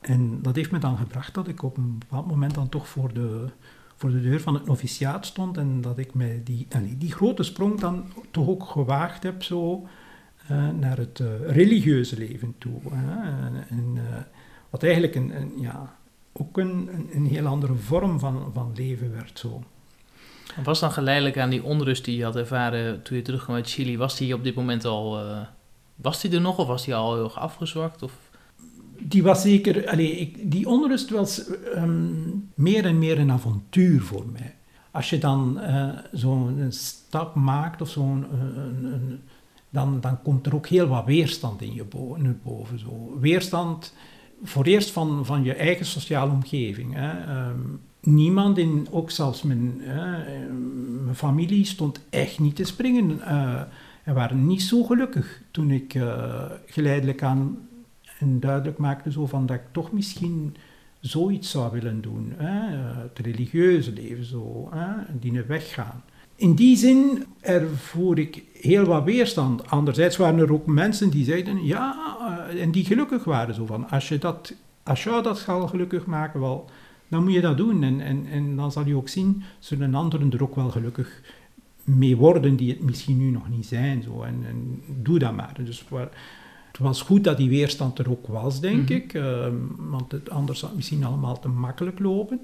En 0.00 0.42
dat 0.42 0.56
heeft 0.56 0.70
me 0.70 0.78
dan 0.78 0.96
gebracht 0.96 1.34
dat 1.34 1.48
ik 1.48 1.62
op 1.62 1.76
een 1.76 1.98
bepaald 1.98 2.26
moment 2.26 2.54
dan 2.54 2.68
toch 2.68 2.88
voor 2.88 3.12
de 3.12 3.48
voor 3.96 4.10
de 4.10 4.20
deur 4.20 4.40
van 4.40 4.54
het 4.54 4.66
noviciaat 4.66 5.26
stond 5.26 5.56
en 5.56 5.80
dat 5.80 5.98
ik 5.98 6.14
mij 6.14 6.40
die, 6.44 6.66
die 6.98 7.12
grote 7.12 7.42
sprong 7.42 7.80
dan 7.80 8.04
toch 8.30 8.48
ook 8.48 8.64
gewaagd 8.64 9.22
heb 9.22 9.42
zo 9.42 9.86
uh, 10.50 10.68
naar 10.70 10.96
het 10.96 11.18
uh, 11.18 11.28
religieuze 11.46 12.18
leven 12.18 12.54
toe. 12.58 12.80
En, 13.68 13.94
uh, 13.94 14.02
wat 14.70 14.82
eigenlijk 14.82 15.14
een, 15.14 15.36
een, 15.40 15.52
ja, 15.60 15.96
ook 16.32 16.58
een, 16.58 16.90
een, 17.12 17.26
heel 17.26 17.46
andere 17.46 17.74
vorm 17.74 18.18
van, 18.18 18.50
van 18.52 18.72
leven 18.74 19.12
werd 19.12 19.38
zo. 19.38 19.62
Was 20.62 20.80
dan 20.80 20.92
geleidelijk 20.92 21.38
aan 21.38 21.50
die 21.50 21.64
onrust 21.64 22.04
die 22.04 22.16
je 22.16 22.24
had 22.24 22.36
ervaren 22.36 23.02
toen 23.02 23.16
je 23.16 23.22
terugkwam 23.22 23.56
uit 23.56 23.70
Chili, 23.70 23.98
was 23.98 24.16
die 24.16 24.34
op 24.34 24.44
dit 24.44 24.54
moment 24.54 24.84
al, 24.84 25.20
was 25.94 26.20
die 26.20 26.30
er 26.30 26.40
nog 26.40 26.58
of 26.58 26.66
was 26.66 26.84
die 26.84 26.94
al 26.94 27.14
heel 27.14 27.32
afgezwakt? 27.36 28.02
Of? 28.02 28.12
die 28.98 29.22
was 29.22 29.42
zeker, 29.42 29.88
allez, 29.88 30.10
ik, 30.10 30.50
die 30.50 30.68
onrust 30.68 31.10
was 31.10 31.50
um, 31.74 32.50
meer 32.54 32.84
en 32.84 32.98
meer 32.98 33.18
een 33.18 33.30
avontuur 33.30 34.00
voor 34.00 34.26
mij. 34.32 34.54
Als 34.90 35.10
je 35.10 35.18
dan 35.18 35.58
uh, 35.60 35.88
zo'n 36.12 36.66
stap 36.68 37.34
maakt 37.34 37.80
of 37.80 37.88
zo'n, 37.88 38.26
uh, 38.84 39.14
dan, 39.70 40.00
dan 40.00 40.22
komt 40.22 40.46
er 40.46 40.54
ook 40.54 40.66
heel 40.66 40.86
wat 40.86 41.04
weerstand 41.04 41.62
in 41.62 41.74
je 41.74 41.84
bo 41.84 42.16
naar 42.18 42.36
boven. 42.42 42.78
Zo. 42.78 43.18
Weerstand 43.20 43.94
voor 44.42 44.64
eerst 44.64 44.90
van, 44.90 45.26
van 45.26 45.44
je 45.44 45.54
eigen 45.54 45.86
sociale 45.86 46.30
omgeving. 46.30 46.94
Hè. 46.94 47.48
Um, 47.48 47.80
niemand, 48.06 48.58
in, 48.58 48.86
ook 48.90 49.10
zelfs 49.10 49.42
mijn, 49.42 49.80
uh, 49.80 51.14
familie, 51.14 51.64
stond 51.64 52.00
echt 52.10 52.38
niet 52.38 52.56
te 52.56 52.64
springen. 52.64 53.20
en 54.04 54.14
waren 54.14 54.46
niet 54.46 54.62
zo 54.62 54.82
gelukkig 54.82 55.42
toen 55.50 55.70
ik 55.70 55.94
uh, 55.94 56.44
geleidelijk 56.66 57.22
aan 57.22 57.68
en 58.18 58.40
duidelijk 58.40 58.78
maakte 58.78 59.12
zo 59.12 59.26
van 59.26 59.46
dat 59.46 59.56
ik 59.56 59.62
toch 59.72 59.92
misschien 59.92 60.56
zoiets 61.00 61.50
zou 61.50 61.72
willen 61.72 62.00
doen. 62.00 62.32
Hè? 62.36 62.76
Het 63.02 63.18
religieuze 63.18 63.92
leven 63.92 64.24
zo, 64.24 64.68
hè? 64.70 64.92
die 65.20 65.42
weggaan. 65.42 66.02
In 66.36 66.54
die 66.54 66.76
zin 66.76 67.24
ervoer 67.40 68.18
ik 68.18 68.42
heel 68.52 68.84
wat 68.84 69.04
weerstand. 69.04 69.70
Anderzijds 69.70 70.16
waren 70.16 70.38
er 70.38 70.52
ook 70.52 70.66
mensen 70.66 71.10
die 71.10 71.24
zeiden, 71.24 71.64
ja, 71.64 72.16
uh, 72.52 72.62
en 72.62 72.70
die 72.70 72.84
gelukkig 72.84 73.24
waren 73.24 73.54
zo 73.54 73.66
van, 73.66 73.90
als, 73.90 74.08
je 74.08 74.18
dat, 74.18 74.54
als 74.82 75.04
jou 75.04 75.22
dat 75.22 75.38
zal 75.38 75.68
gelukkig 75.68 76.06
maken, 76.06 76.40
wel, 76.40 76.70
dan 77.08 77.24
moet 77.24 77.32
je 77.32 77.40
dat 77.40 77.56
doen. 77.56 77.82
En, 77.82 78.00
en, 78.00 78.26
en 78.30 78.56
dan 78.56 78.72
zal 78.72 78.86
je 78.86 78.96
ook 78.96 79.08
zien, 79.08 79.42
zullen 79.58 79.94
anderen 79.94 80.32
er 80.32 80.42
ook 80.42 80.54
wel 80.54 80.70
gelukkig 80.70 81.20
mee 81.84 82.16
worden 82.16 82.56
die 82.56 82.70
het 82.70 82.80
misschien 82.80 83.18
nu 83.18 83.30
nog 83.30 83.48
niet 83.48 83.66
zijn. 83.66 84.02
Zo. 84.02 84.22
En, 84.22 84.44
en 84.46 84.82
doe 85.02 85.18
dat 85.18 85.32
maar. 85.32 85.56
Dus 85.64 85.84
waar, 85.88 86.08
het 86.66 86.78
was 86.78 87.02
goed 87.02 87.24
dat 87.24 87.36
die 87.36 87.48
weerstand 87.48 87.98
er 87.98 88.10
ook 88.10 88.26
was, 88.26 88.60
denk 88.60 88.82
mhm. 88.82 88.92
ik. 88.92 89.14
Uh, 89.14 89.46
want 89.76 90.12
het, 90.12 90.30
anders 90.30 90.58
zou 90.58 90.70
het 90.70 90.80
misschien 90.80 91.04
allemaal 91.04 91.40
te 91.40 91.48
makkelijk 91.48 91.98
lopen. 91.98 92.40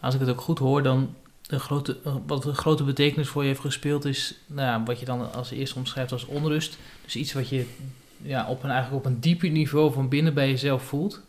Als 0.00 0.14
ik 0.14 0.20
het 0.20 0.28
ook 0.28 0.40
goed 0.40 0.58
hoor, 0.58 0.82
dan 0.82 1.08
de 1.42 1.58
grote, 1.58 1.98
eh, 2.04 2.16
wat 2.26 2.44
een 2.44 2.54
grote 2.54 2.84
betekenis 2.84 3.28
voor 3.28 3.42
je 3.42 3.48
heeft 3.48 3.60
gespeeld 3.60 4.04
is 4.04 4.38
nou, 4.46 4.82
wat 4.84 5.00
je 5.00 5.04
dan 5.04 5.32
als 5.32 5.50
eerste 5.50 5.78
omschrijft 5.78 6.12
als 6.12 6.26
onrust. 6.26 6.78
Dus 7.04 7.16
iets 7.16 7.32
wat 7.32 7.48
je 7.48 7.66
ja, 8.22 8.48
op 8.48 8.62
een, 8.62 8.70
eigenlijk 8.70 9.06
op 9.06 9.12
een 9.12 9.20
dieper 9.20 9.50
niveau 9.50 9.92
van 9.92 10.08
binnen 10.08 10.34
bij 10.34 10.48
jezelf 10.48 10.82
voelt. 10.82 11.22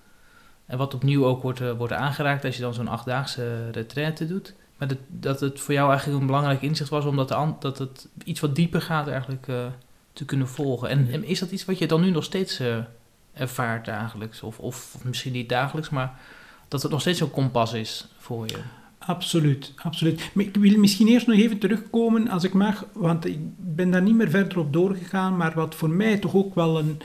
En 0.69 0.77
wat 0.77 0.93
opnieuw 0.93 1.25
ook 1.25 1.41
wordt, 1.41 1.62
uh, 1.62 1.71
wordt 1.71 1.93
aangeraakt 1.93 2.45
als 2.45 2.55
je 2.55 2.62
dan 2.62 2.73
zo'n 2.73 2.88
achtdaagse 2.88 3.69
retraite 3.71 4.27
doet. 4.27 4.53
Maar 4.77 4.88
dat, 4.88 4.97
dat 5.08 5.39
het 5.39 5.60
voor 5.60 5.73
jou 5.73 5.89
eigenlijk 5.89 6.19
een 6.19 6.27
belangrijk 6.27 6.62
inzicht 6.62 6.89
was, 6.89 7.05
omdat 7.05 7.27
de, 7.27 7.53
dat 7.60 7.77
het 7.77 8.08
iets 8.23 8.39
wat 8.39 8.55
dieper 8.55 8.82
gaat 8.82 9.08
eigenlijk 9.08 9.47
uh, 9.47 9.65
te 10.13 10.25
kunnen 10.25 10.47
volgen. 10.47 10.89
En, 10.89 11.08
en, 11.12 11.23
is 11.23 11.39
dat 11.39 11.51
iets 11.51 11.65
wat 11.65 11.77
je 11.77 11.88
dan 11.88 12.01
nu 12.01 12.12
nog 12.12 12.23
steeds 12.23 12.60
uh, 12.60 12.77
ervaart 13.34 13.86
dagelijks? 13.86 14.43
Of, 14.43 14.60
of, 14.60 14.97
misschien 15.03 15.32
niet 15.32 15.49
dagelijks, 15.49 15.89
maar 15.89 16.19
dat 16.67 16.82
het 16.82 16.91
nog 16.91 17.01
steeds 17.01 17.19
zo'n 17.19 17.32
kompas 17.32 17.73
is 17.73 18.08
voor 18.17 18.47
je? 18.47 18.58
Absoluut, 18.97 19.73
absoluut. 19.75 20.29
Maar 20.34 20.45
ik 20.45 20.55
wil 20.55 20.79
misschien 20.79 21.08
eerst 21.08 21.27
nog 21.27 21.38
even 21.38 21.58
terugkomen, 21.58 22.27
als 22.27 22.43
ik 22.43 22.53
mag, 22.53 22.86
want 22.93 23.25
ik 23.25 23.39
ben 23.58 23.91
daar 23.91 24.01
niet 24.01 24.15
meer 24.15 24.29
verder 24.29 24.60
op 24.60 24.73
doorgegaan, 24.73 25.38
maar 25.38 25.53
wat 25.55 25.75
voor 25.75 25.89
mij 25.89 26.17
toch 26.17 26.36
ook 26.36 26.55
wel 26.55 26.79
een... 26.79 26.97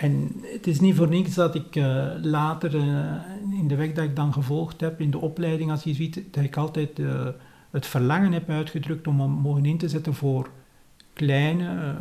En 0.00 0.32
het 0.42 0.66
is 0.66 0.80
niet 0.80 0.94
voor 0.94 1.08
niks 1.08 1.34
dat 1.34 1.54
ik 1.54 1.76
uh, 1.76 2.06
later 2.22 2.74
uh, 2.74 3.14
in 3.58 3.68
de 3.68 3.76
weg 3.76 3.92
dat 3.92 4.04
ik 4.04 4.16
dan 4.16 4.32
gevolgd 4.32 4.80
heb 4.80 5.00
in 5.00 5.10
de 5.10 5.18
opleiding 5.18 5.70
als 5.70 5.84
jezuïet, 5.84 6.22
dat 6.30 6.44
ik 6.44 6.56
altijd 6.56 6.98
uh, 6.98 7.26
het 7.70 7.86
verlangen 7.86 8.32
heb 8.32 8.50
uitgedrukt 8.50 9.06
om 9.06 9.16
me 9.16 9.26
mogen 9.26 9.64
in 9.64 9.78
te 9.78 9.88
zetten 9.88 10.14
voor 10.14 10.50
kleine, 11.12 11.94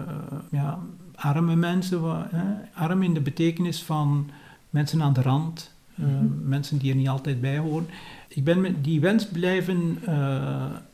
ja, 0.51 0.79
arme 1.15 1.55
mensen. 1.55 2.01
arm 2.73 3.03
in 3.03 3.13
de 3.13 3.21
betekenis 3.21 3.83
van 3.83 4.29
mensen 4.69 5.01
aan 5.01 5.13
de 5.13 5.21
rand, 5.21 5.73
mm 5.95 6.37
mensen 6.43 6.77
die 6.77 6.91
er 6.91 6.97
niet 6.97 7.09
altijd 7.09 7.41
bij 7.41 7.57
horen 7.57 7.87
ik 8.27 8.43
ben 8.43 8.81
die 8.81 8.99
wens 8.99 9.27
blijven 9.27 9.99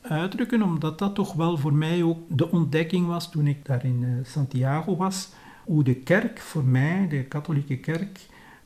uitdrukken, 0.02 0.62
omdat 0.62 1.00
dat 1.00 1.16
toch 1.16 1.34
wel 1.34 1.58
voor 1.58 1.74
mij 1.74 2.04
ook 2.04 2.20
de 2.28 2.52
ontdekking 2.52 3.08
was 3.08 3.32
toen 3.32 3.48
ik 3.48 3.66
daar 3.66 3.86
in 3.86 4.24
Santiago 4.24 4.96
was. 4.96 5.30
Hoe 5.66 5.84
de 5.84 5.96
kerk 5.96 6.40
voor 6.40 6.64
mij, 6.64 7.08
de 7.10 7.24
katholieke 7.24 7.78
kerk, 7.78 8.20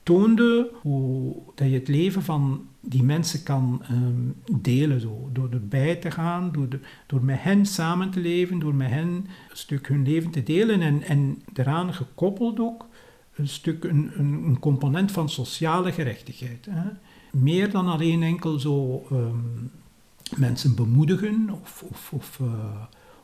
toonde 0.03 0.69
hoe 0.81 1.35
dat 1.55 1.67
je 1.67 1.73
het 1.73 1.87
leven 1.87 2.23
van 2.23 2.67
die 2.79 3.03
mensen 3.03 3.43
kan 3.43 3.81
um, 3.91 4.35
delen. 4.61 5.01
Zo. 5.01 5.29
Door 5.33 5.49
erbij 5.51 5.95
te 5.95 6.11
gaan, 6.11 6.51
door, 6.51 6.67
door 7.05 7.23
met 7.23 7.41
hen 7.41 7.65
samen 7.65 8.09
te 8.09 8.19
leven, 8.19 8.59
door 8.59 8.75
met 8.75 8.89
hen 8.89 9.07
een 9.07 9.27
stuk 9.53 9.87
hun 9.87 10.03
leven 10.03 10.31
te 10.31 10.43
delen. 10.43 10.81
En, 10.81 11.03
en 11.03 11.41
daaraan 11.53 11.93
gekoppeld 11.93 12.59
ook 12.59 12.87
een 13.35 13.47
stuk 13.47 13.83
een, 13.83 14.11
een, 14.13 14.43
een 14.43 14.59
component 14.59 15.11
van 15.11 15.29
sociale 15.29 15.91
gerechtigheid. 15.91 16.67
Hè 16.69 16.89
meer 17.31 17.71
dan 17.71 17.87
alleen 17.87 18.23
enkel 18.23 18.59
zo 18.59 19.05
ehm, 19.11 20.39
mensen 20.39 20.75
bemoedigen 20.75 21.49
of, 21.61 21.83
of, 21.89 22.11
of 22.13 22.39
uh, 22.41 22.47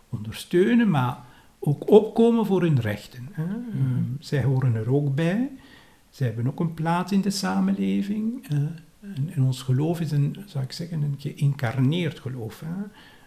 ondersteunen, 0.10 0.90
maar 0.90 1.18
ook 1.66 1.90
opkomen 1.90 2.46
voor 2.46 2.62
hun 2.62 2.80
rechten. 2.80 3.30
Hè. 3.32 3.46
Mhm. 3.46 3.54
Ehm, 3.54 4.04
zij 4.20 4.44
horen 4.44 4.76
er 4.76 4.94
ook 4.94 5.16
bij. 5.16 5.52
Zij 6.10 6.28
hebben 6.28 6.48
ook 6.48 6.60
een 6.60 6.74
plaats 6.74 7.12
in 7.12 7.22
de 7.22 7.30
samenleving. 7.30 8.48
En, 8.48 8.80
en, 9.34 9.44
ons 9.44 9.62
geloof 9.62 10.00
is 10.00 10.12
een, 10.12 10.38
zou 10.46 10.64
ik 10.64 10.72
zeggen, 10.72 11.02
een 11.02 11.16
geïncarneerd 11.18 12.20
geloof. 12.20 12.60
Hè. 12.66 12.84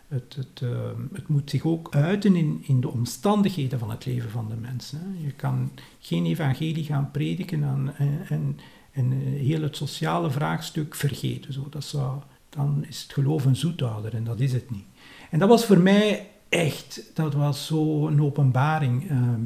Het, 0.09 0.35
het, 0.35 0.61
uh, 0.61 0.71
het, 1.13 1.29
moet 1.29 1.51
zich 1.51 1.65
ook 1.65 1.95
uiten 1.95 2.37
in, 2.37 2.63
in 2.67 2.81
de 2.81 2.89
omstandigheden 2.89 3.79
van 3.79 3.91
het 3.91 4.07
leven 4.07 4.31
van 4.31 4.49
de 4.49 4.57
mensen. 4.57 4.99
Hè. 4.99 5.27
Je 5.27 5.33
kan 5.33 5.71
geen 5.99 6.27
evangelie 6.27 6.85
gaan 6.85 7.11
prediken 7.11 7.65
aan, 7.65 7.95
en, 7.97 8.21
en 8.29 8.59
en 8.99 9.13
eh, 9.13 9.47
heel 9.47 9.63
het 9.63 9.77
sociale 9.77 10.31
vraagstuk 10.31 10.95
vergeten. 10.95 11.53
Zo. 11.53 11.67
Dat 11.71 11.85
zou, 11.85 12.21
dan 12.49 12.85
is 12.89 13.03
het 13.03 13.13
geloof 13.13 13.45
een 13.45 13.57
zoethouder 13.57 14.15
en 14.15 14.25
dat 14.25 14.41
is 14.41 14.53
het 14.53 14.71
niet. 14.71 14.85
En 15.31 15.39
dat 15.39 15.49
was 15.49 15.65
voor 15.65 15.79
mij 15.79 16.27
echt, 16.49 17.11
dat 17.15 17.35
was 17.35 17.67
zo 17.67 18.07
een 18.07 18.23
openbaring. 18.23 19.11
Ehm, 19.11 19.41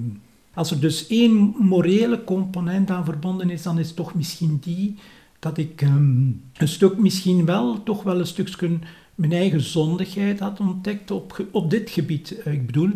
als 0.55 0.71
er 0.71 0.81
dus 0.81 1.07
één 1.07 1.55
morele 1.59 2.25
component 2.25 2.91
aan 2.91 3.05
verbonden 3.05 3.51
is, 3.51 3.63
dan 3.63 3.79
is 3.79 3.95
toch 3.95 4.15
misschien 4.15 4.59
die 4.61 4.99
dat 5.39 5.59
ik 5.59 5.83
ehm, 5.83 6.27
een 6.57 6.69
stuk 6.69 6.99
misschien 6.99 7.45
wel, 7.45 7.83
toch 7.83 8.03
wel 8.03 8.19
een 8.19 8.27
stukje 8.27 8.79
mijn 9.15 9.33
eigen 9.33 9.61
zondigheid 9.61 10.39
had 10.39 10.61
ontdekt 10.61 11.11
op, 11.11 11.47
op 11.51 11.71
dit 11.71 11.91
gebied. 11.91 12.37
Ik 12.45 12.67
bedoel, 12.67 12.91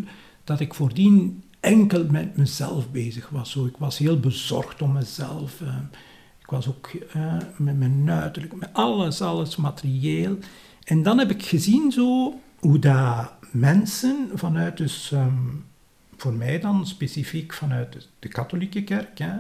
dat 0.45 0.61
ik 0.61 0.75
voordien 0.75 1.42
enkel 1.61 2.07
met 2.11 2.37
mezelf 2.37 2.90
bezig 2.90 3.29
was. 3.29 3.51
Zo, 3.51 3.66
ik 3.66 3.77
was 3.79 3.99
heel 3.99 4.21
bezorgd 4.21 4.83
om 4.83 4.92
mezelf. 4.92 5.61
Ehm, 5.61 5.85
ik 6.40 6.51
was 6.51 6.69
ook 6.69 6.90
uh, 7.16 7.35
met 7.57 7.79
mijn 7.79 8.11
uiterlijk, 8.11 8.55
met 8.55 8.69
alles, 8.73 9.21
alles 9.21 9.57
materieel. 9.57 10.38
En 10.85 11.03
dan 11.03 11.19
heb 11.19 11.31
ik 11.31 11.42
gezien 11.42 11.92
zo 11.92 12.35
hoe 12.59 12.79
dat 12.79 13.33
mensen 13.59 14.29
vanuit 14.35 14.77
dus, 14.77 15.11
um, 15.11 15.64
voor 16.16 16.33
mij 16.33 16.61
dan 16.61 16.87
specifiek 16.87 17.53
vanuit 17.53 18.09
de, 18.19 18.29
katholieke 18.29 18.85
kerk, 18.85 19.19
hè, 19.19 19.35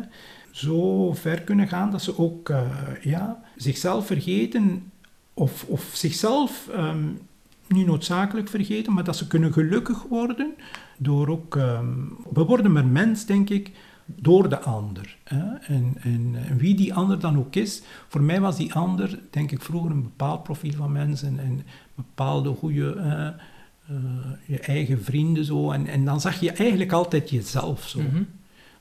zo 0.50 1.12
ver 1.12 1.42
kunnen 1.42 1.68
gaan 1.68 1.90
dat 1.90 2.02
ze 2.02 2.18
ook 2.18 2.48
uh, 2.48 2.60
ja, 3.02 3.42
zichzelf 3.56 4.06
vergeten 4.06 4.92
of, 5.34 5.64
of 5.64 5.90
zichzelf 5.94 6.68
um, 6.76 7.18
niet 7.66 7.86
noodzakelijk 7.86 8.48
vergeten, 8.48 8.92
maar 8.92 9.04
dat 9.04 9.16
ze 9.16 9.26
kunnen 9.26 9.52
gelukkig 9.52 10.02
worden 10.02 10.54
door 10.96 11.28
ook, 11.28 11.54
um, 11.54 12.16
we 12.32 12.44
worden 12.44 12.72
maar 12.72 12.86
mens 12.86 13.26
denk 13.26 13.50
ik, 13.50 13.70
door 14.06 14.48
de 14.48 14.58
ander. 14.60 15.16
Hè? 15.24 15.54
En, 15.54 15.94
en, 16.00 16.36
wie 16.56 16.74
die 16.74 16.94
ander 16.94 17.20
dan 17.20 17.38
ook 17.38 17.54
is, 17.54 17.82
voor 18.08 18.22
mij 18.22 18.40
was 18.40 18.56
die 18.56 18.74
ander, 18.74 19.18
denk 19.30 19.50
ik, 19.52 19.62
vroeger 19.62 19.90
een 19.90 20.02
bepaald 20.02 20.42
profiel 20.42 20.72
van 20.72 20.92
mensen 20.92 21.38
en 21.38 21.62
bepaalde 21.94 22.50
goede, 22.50 22.94
uh, 22.96 23.42
je 24.46 24.58
eigen 24.58 25.04
vrienden 25.04 25.44
zo. 25.44 25.70
En, 25.70 25.86
en 25.86 26.04
dan 26.04 26.20
zag 26.20 26.40
je 26.40 26.52
eigenlijk 26.52 26.92
altijd 26.92 27.30
jezelf 27.30 27.88
zo. 27.88 28.00
Mhm. 28.00 28.22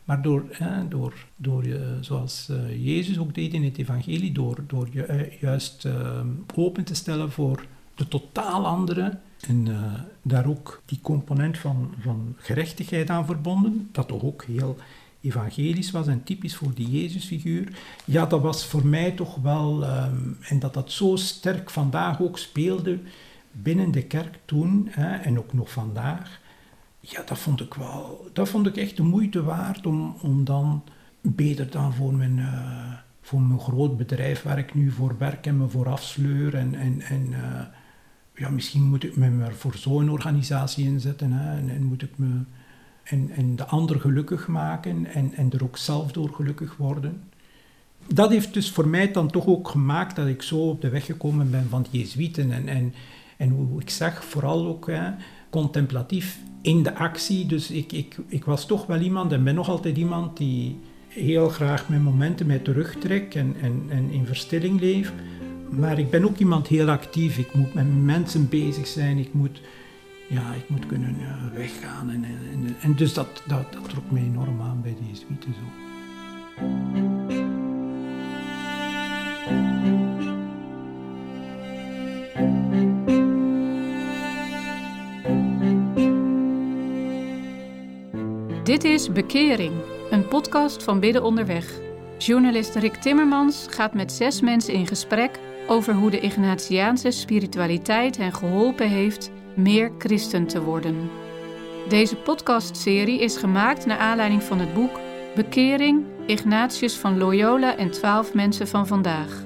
Maar 0.03 0.21
door, 0.21 0.43
door, 0.89 1.13
door 1.35 1.67
je, 1.67 1.97
zoals 2.01 2.47
uh, 2.51 2.85
Jezus 2.85 3.19
ook 3.19 3.33
deed 3.35 3.53
in 3.53 3.63
het 3.63 3.77
evangelie, 3.77 4.31
door, 4.31 4.63
door 4.67 4.87
je 4.91 5.37
juist 5.39 5.87
open 6.55 6.83
te 6.83 6.95
stellen 6.95 7.31
voor 7.31 7.65
de 7.95 8.07
totaal 8.07 8.65
andere, 8.65 9.17
en 9.47 9.67
daar 10.21 10.47
ook 10.47 10.81
die 10.85 10.99
component 11.01 11.57
van, 11.57 11.93
van 11.99 12.35
gerechtigheid 12.37 13.09
aan 13.09 13.25
verbonden, 13.25 13.89
dat 13.91 14.07
toch 14.07 14.23
ook 14.23 14.43
heel 14.43 14.77
evangelisch 15.25 15.91
was 15.91 16.07
en 16.07 16.23
typisch 16.23 16.55
voor 16.55 16.73
die 16.73 16.89
Jezusfiguur, 16.89 17.67
ja, 18.05 18.25
dat 18.25 18.41
was 18.41 18.65
voor 18.65 18.85
mij 18.85 19.11
toch 19.11 19.35
wel, 19.35 19.83
ehm, 19.83 20.17
en 20.41 20.59
dat 20.59 20.73
dat 20.73 20.91
zo 20.91 21.15
sterk 21.15 21.69
vandaag 21.69 22.21
ook 22.21 22.37
speelde 22.37 22.99
binnen 23.61 23.91
de 23.91 24.03
kerk 24.03 24.39
toen 24.45 24.87
hè, 24.91 25.15
en 25.15 25.37
ook 25.37 25.53
nog 25.53 25.71
vandaag, 25.71 26.41
ja, 26.99 27.23
dat 27.25 27.39
vond 27.39 27.61
ik 27.61 27.73
wel, 27.73 28.29
dat 28.33 28.49
vond 28.49 28.67
ik 28.67 28.77
echt 28.77 28.97
de 28.97 29.03
moeite 29.03 29.43
waard 29.43 29.85
om, 29.85 30.15
om 30.21 30.43
dan 30.43 30.83
beter 31.21 31.69
dan 31.69 31.93
voor 31.93 32.13
mijn, 32.13 32.37
uh, 32.37 32.93
voor 33.21 33.41
mijn 33.41 33.59
groot 33.59 33.97
bedrijf 33.97 34.41
waar 34.41 34.57
ik 34.57 34.73
nu 34.73 34.91
voor 34.91 35.15
werk 35.17 35.45
en 35.45 35.57
me 35.57 35.67
voor 35.67 35.89
afsleur 35.89 36.55
en, 36.55 36.75
en, 36.75 37.01
en 37.01 37.27
uh, 37.29 37.61
ja, 38.35 38.49
misschien 38.49 38.83
moet 38.83 39.03
ik 39.03 39.15
me 39.15 39.29
maar 39.29 39.53
voor 39.53 39.75
zo'n 39.75 40.09
organisatie 40.09 40.85
inzetten 40.85 41.31
hè, 41.31 41.57
en, 41.57 41.69
en 41.69 41.83
moet 41.83 42.01
ik 42.01 42.17
me 42.17 42.43
en, 43.03 43.29
en 43.29 43.55
de 43.55 43.65
ander 43.65 43.99
gelukkig 43.99 44.47
maken 44.47 45.05
en, 45.05 45.33
en 45.33 45.51
er 45.51 45.63
ook 45.63 45.77
zelf 45.77 46.11
door 46.11 46.29
gelukkig 46.29 46.77
worden. 46.77 47.21
Dat 48.13 48.29
heeft 48.29 48.53
dus 48.53 48.71
voor 48.71 48.87
mij 48.87 49.11
dan 49.11 49.27
toch 49.27 49.45
ook 49.45 49.67
gemaakt 49.67 50.15
dat 50.15 50.27
ik 50.27 50.41
zo 50.41 50.69
op 50.69 50.81
de 50.81 50.89
weg 50.89 51.05
gekomen 51.05 51.51
ben 51.51 51.69
van 51.69 51.85
de 51.91 51.97
Jezuïeten. 51.97 52.51
En, 52.51 52.67
en, 52.67 52.93
en 53.37 53.49
hoe 53.49 53.81
ik 53.81 53.89
zag, 53.89 54.23
vooral 54.23 54.67
ook 54.67 54.87
hè, 54.87 55.11
contemplatief 55.49 56.39
in 56.61 56.83
de 56.83 56.95
actie. 56.95 57.45
Dus 57.45 57.71
ik, 57.71 57.91
ik, 57.91 58.17
ik 58.27 58.45
was 58.45 58.65
toch 58.65 58.85
wel 58.85 58.99
iemand 58.99 59.31
en 59.31 59.43
ben 59.43 59.55
nog 59.55 59.69
altijd 59.69 59.97
iemand 59.97 60.37
die 60.37 60.79
heel 61.07 61.49
graag 61.49 61.89
mijn 61.89 62.03
momenten 62.03 62.47
mij 62.47 62.59
terugtrek 62.59 63.35
en, 63.35 63.55
en, 63.61 63.85
en 63.89 64.09
in 64.11 64.25
verstilling 64.25 64.79
leef. 64.79 65.13
Maar 65.69 65.99
ik 65.99 66.09
ben 66.09 66.25
ook 66.25 66.37
iemand 66.37 66.67
heel 66.67 66.89
actief. 66.89 67.37
Ik 67.37 67.53
moet 67.53 67.73
met 67.73 68.03
mensen 68.03 68.49
bezig 68.49 68.87
zijn. 68.87 69.17
Ik 69.17 69.33
moet 69.33 69.61
ja, 70.29 70.53
ik 70.53 70.69
moet 70.69 70.85
kunnen 70.85 71.15
uh, 71.19 71.57
weggaan. 71.57 72.09
En, 72.09 72.25
en, 72.81 72.95
dus 72.95 73.13
dat, 73.13 73.43
dat, 73.47 73.71
trok 73.71 74.11
mij 74.11 74.21
enorm 74.21 74.61
aan 74.61 74.81
bij 74.81 74.95
de 74.99 75.07
Jesuiten 75.11 75.53
zo. 75.53 77.04
Is 88.85 89.11
Bekering, 89.11 89.73
een 90.09 90.27
podcast 90.27 90.83
van 90.83 90.99
Bidden 90.99 91.23
Onderweg. 91.23 91.79
Journalist 92.17 92.75
Rick 92.75 92.95
Timmermans 92.95 93.65
gaat 93.69 93.93
met 93.93 94.11
zes 94.11 94.41
mensen 94.41 94.73
in 94.73 94.87
gesprek 94.87 95.39
over 95.67 95.93
hoe 95.93 96.09
de 96.09 96.19
Ignatiaanse 96.19 97.11
spiritualiteit 97.11 98.17
hen 98.17 98.33
geholpen 98.33 98.89
heeft 98.89 99.31
meer 99.55 99.91
christen 99.97 100.47
te 100.47 100.61
worden. 100.61 101.09
Deze 101.89 102.15
podcastserie 102.15 103.19
is 103.19 103.37
gemaakt 103.37 103.85
naar 103.85 103.97
aanleiding 103.97 104.43
van 104.43 104.59
het 104.59 104.73
boek 104.73 104.99
Bekering 105.35 106.05
Ignatius 106.25 106.95
van 106.95 107.17
Loyola 107.17 107.77
en 107.77 107.91
twaalf 107.91 108.33
mensen 108.33 108.67
van 108.67 108.87
vandaag. 108.87 109.43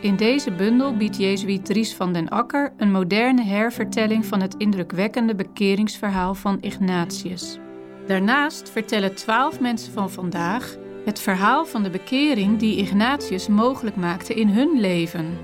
In 0.00 0.16
deze 0.16 0.52
bundel 0.52 0.96
biedt 0.96 1.16
Jezuïet 1.16 1.64
Dries 1.64 1.94
van 1.94 2.12
den 2.12 2.28
Akker 2.28 2.72
een 2.76 2.90
moderne 2.90 3.44
hervertelling 3.44 4.26
van 4.26 4.40
het 4.40 4.54
indrukwekkende 4.56 5.34
bekeringsverhaal 5.34 6.34
van 6.34 6.58
Ignatius. 6.60 7.61
Daarnaast 8.06 8.70
vertellen 8.70 9.14
twaalf 9.14 9.60
mensen 9.60 9.92
van 9.92 10.10
vandaag 10.10 10.76
het 11.04 11.20
verhaal 11.20 11.66
van 11.66 11.82
de 11.82 11.90
bekering 11.90 12.58
die 12.58 12.76
Ignatius 12.76 13.48
mogelijk 13.48 13.96
maakte 13.96 14.34
in 14.34 14.48
hun 14.48 14.80
leven. 14.80 15.38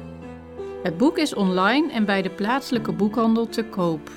Het 0.83 0.97
boek 0.97 1.19
is 1.19 1.35
online 1.35 1.93
en 1.93 2.05
bij 2.05 2.23
de 2.23 2.31
plaatselijke 2.31 2.93
boekhandel 2.93 3.49
te 3.49 3.65
koop. 3.65 4.11